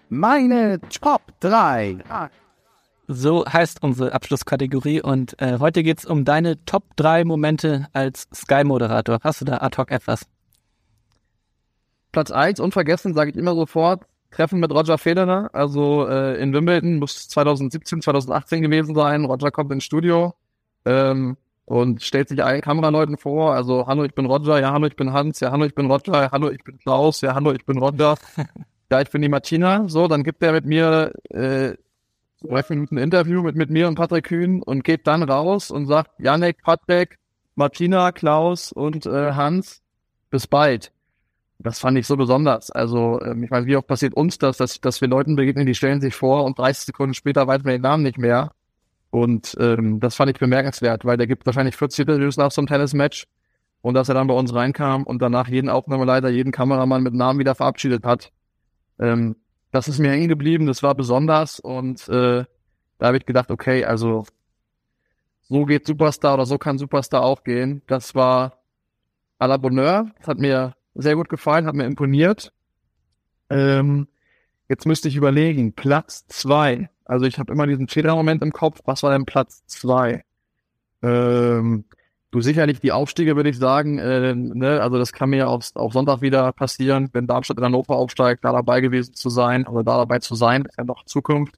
[0.08, 1.98] Meine Top 3.
[3.06, 9.20] So heißt unsere Abschlusskategorie und äh, heute geht's um deine Top 3 Momente als Sky-Moderator.
[9.22, 10.26] Hast du da ad hoc etwas?
[12.16, 15.50] Platz eins unvergessen, sage ich immer sofort, Treffen mit Roger Federer.
[15.52, 19.26] Also äh, in Wimbledon muss 2017, 2018 gewesen sein.
[19.26, 20.32] Roger kommt ins Studio
[20.86, 21.36] ähm,
[21.66, 23.52] und stellt sich allen Kameraleuten vor.
[23.52, 24.58] Also, hallo, ich bin Roger.
[24.58, 25.40] Ja, hallo, ich bin Hans.
[25.40, 26.30] Ja, hallo, ich bin Roger.
[26.32, 27.20] Hallo, ich bin Klaus.
[27.20, 28.16] Ja, hallo, ich bin Roger.
[28.90, 29.86] ja, ich bin die Martina.
[29.86, 31.74] So, dann gibt er mit mir äh,
[32.40, 36.12] drei Minuten Interview mit, mit mir und Patrick Kühn und geht dann raus und sagt,
[36.18, 37.18] Janek, Patrick,
[37.56, 39.82] Martina, Klaus und äh, Hans,
[40.30, 40.92] bis bald.
[41.58, 42.70] Das fand ich so besonders.
[42.70, 45.74] Also, ähm, ich meine, wie oft passiert uns das, dass, dass wir Leuten begegnen, die
[45.74, 48.52] stellen sich vor und 30 Sekunden später weiß man den Namen nicht mehr.
[49.10, 52.68] Und ähm, das fand ich bemerkenswert, weil der gibt wahrscheinlich 40 Interviews nach so einem
[52.68, 53.26] Tennismatch
[53.80, 57.38] und dass er dann bei uns reinkam und danach jeden Aufnahmeleiter, jeden Kameramann mit Namen
[57.38, 58.32] wieder verabschiedet hat.
[58.98, 59.36] Ähm,
[59.70, 62.44] das ist mir hängen geblieben, das war besonders und äh,
[62.98, 64.24] da habe ich gedacht, okay, also
[65.48, 67.82] so geht Superstar oder so kann Superstar auch gehen.
[67.86, 68.58] Das war
[69.38, 72.52] à la Bonheur, das hat mir sehr gut gefallen, hat mir imponiert.
[73.50, 74.08] Ähm,
[74.68, 76.90] jetzt müsste ich überlegen, Platz zwei.
[77.04, 78.80] Also ich habe immer diesen Fehlermoment im Kopf.
[78.84, 80.24] Was war denn Platz zwei?
[81.02, 81.84] Ähm,
[82.30, 83.98] du sicherlich die Aufstiege, würde ich sagen.
[83.98, 84.80] Äh, ne?
[84.80, 88.44] Also das kann mir ja auch, auch Sonntag wieder passieren, wenn Darmstadt in Hannover aufsteigt,
[88.44, 91.56] da dabei gewesen zu sein oder da dabei zu sein, ist ja noch Zukunft.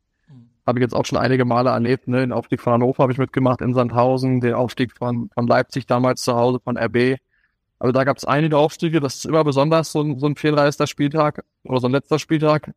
[0.66, 2.08] Habe ich jetzt auch schon einige Male erlebt.
[2.08, 2.20] Ne?
[2.20, 6.20] Den Aufstieg von Hannover habe ich mitgemacht in Sandhausen, den Aufstieg von, von Leipzig damals
[6.22, 7.16] zu Hause, von RB.
[7.78, 10.86] Also da gab es einige Aufstiege, das ist immer besonders so ein, so ein fehlreister
[10.86, 12.72] Spieltag oder so ein letzter Spieltag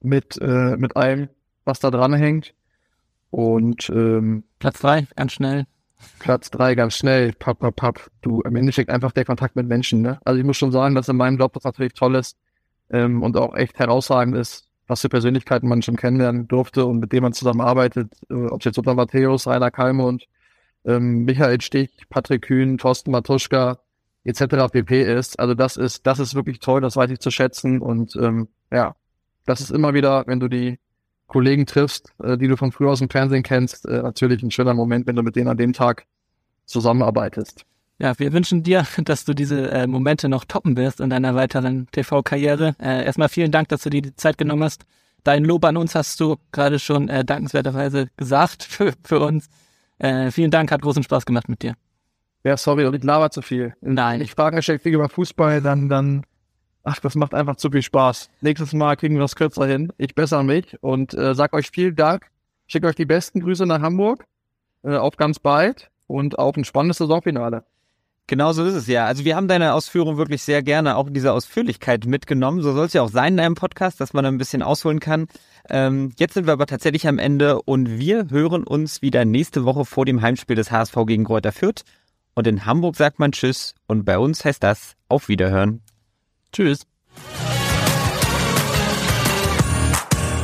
[0.00, 1.28] mit, äh, mit allem,
[1.64, 2.54] was da dran hängt.
[3.30, 5.66] Und ähm, Platz 3, ganz schnell.
[6.18, 8.10] Platz drei ganz schnell, papp, papp, papp.
[8.22, 10.18] Du, am Ende steckt einfach der Kontakt mit Menschen, ne?
[10.24, 12.36] Also ich muss schon sagen, dass in meinem Job das natürlich toll ist
[12.90, 17.12] ähm, und auch echt herausragend ist, was für Persönlichkeiten man schon kennenlernen durfte und mit
[17.12, 20.26] denen man zusammenarbeitet, äh, ob es jetzt Lothar Matthäus, Rainer Kalmund,
[20.84, 23.78] ähm, Michael Stich, Patrick Kühn, Thorsten Matuschka,
[24.28, 24.70] etc.
[24.70, 25.02] pp.
[25.02, 25.38] ist.
[25.38, 28.94] Also das ist, das ist wirklich toll, das weiß ich zu schätzen und ähm, ja,
[29.46, 30.78] das ist immer wieder, wenn du die
[31.26, 34.74] Kollegen triffst, äh, die du von früher aus dem Fernsehen kennst, äh, natürlich ein schöner
[34.74, 36.06] Moment, wenn du mit denen an dem Tag
[36.66, 37.64] zusammenarbeitest.
[37.98, 41.88] Ja, wir wünschen dir, dass du diese äh, Momente noch toppen wirst in deiner weiteren
[41.90, 42.76] TV-Karriere.
[42.80, 44.84] Äh, erstmal vielen Dank, dass du dir die Zeit genommen hast.
[45.24, 49.48] Dein Lob an uns hast du gerade schon äh, dankenswerterweise gesagt für, für uns.
[49.98, 51.74] Äh, vielen Dank, hat großen Spaß gemacht mit dir.
[52.44, 53.74] Ja, sorry, und ich laber zu viel.
[53.80, 54.20] Nein.
[54.20, 56.24] Ich Fragen gestellt kriege über Fußball, dann, dann,
[56.84, 58.30] ach, das macht einfach zu viel Spaß.
[58.40, 59.92] Nächstes Mal kriegen wir das kürzer hin.
[59.98, 62.30] Ich bessere mich und äh, sag euch vielen Dank.
[62.66, 64.24] Schicke euch die besten Grüße nach Hamburg.
[64.82, 67.64] Äh, auf ganz bald und auf ein spannendes Saisonfinale.
[68.28, 69.06] Genau so ist es ja.
[69.06, 72.60] Also wir haben deine Ausführung wirklich sehr gerne auch in dieser Ausführlichkeit mitgenommen.
[72.60, 75.28] So soll es ja auch sein in einem Podcast, dass man ein bisschen ausholen kann.
[75.70, 79.86] Ähm, jetzt sind wir aber tatsächlich am Ende und wir hören uns wieder nächste Woche
[79.86, 81.84] vor dem Heimspiel des HSV gegen Kräuter Fürth.
[82.38, 85.82] Und in Hamburg sagt man Tschüss und bei uns heißt das Auf Wiederhören.
[86.52, 86.86] Tschüss.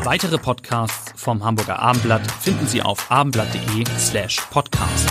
[0.02, 5.08] Weitere Podcasts vom Hamburger Abendblatt finden Sie auf abendblatt.de slash podcast.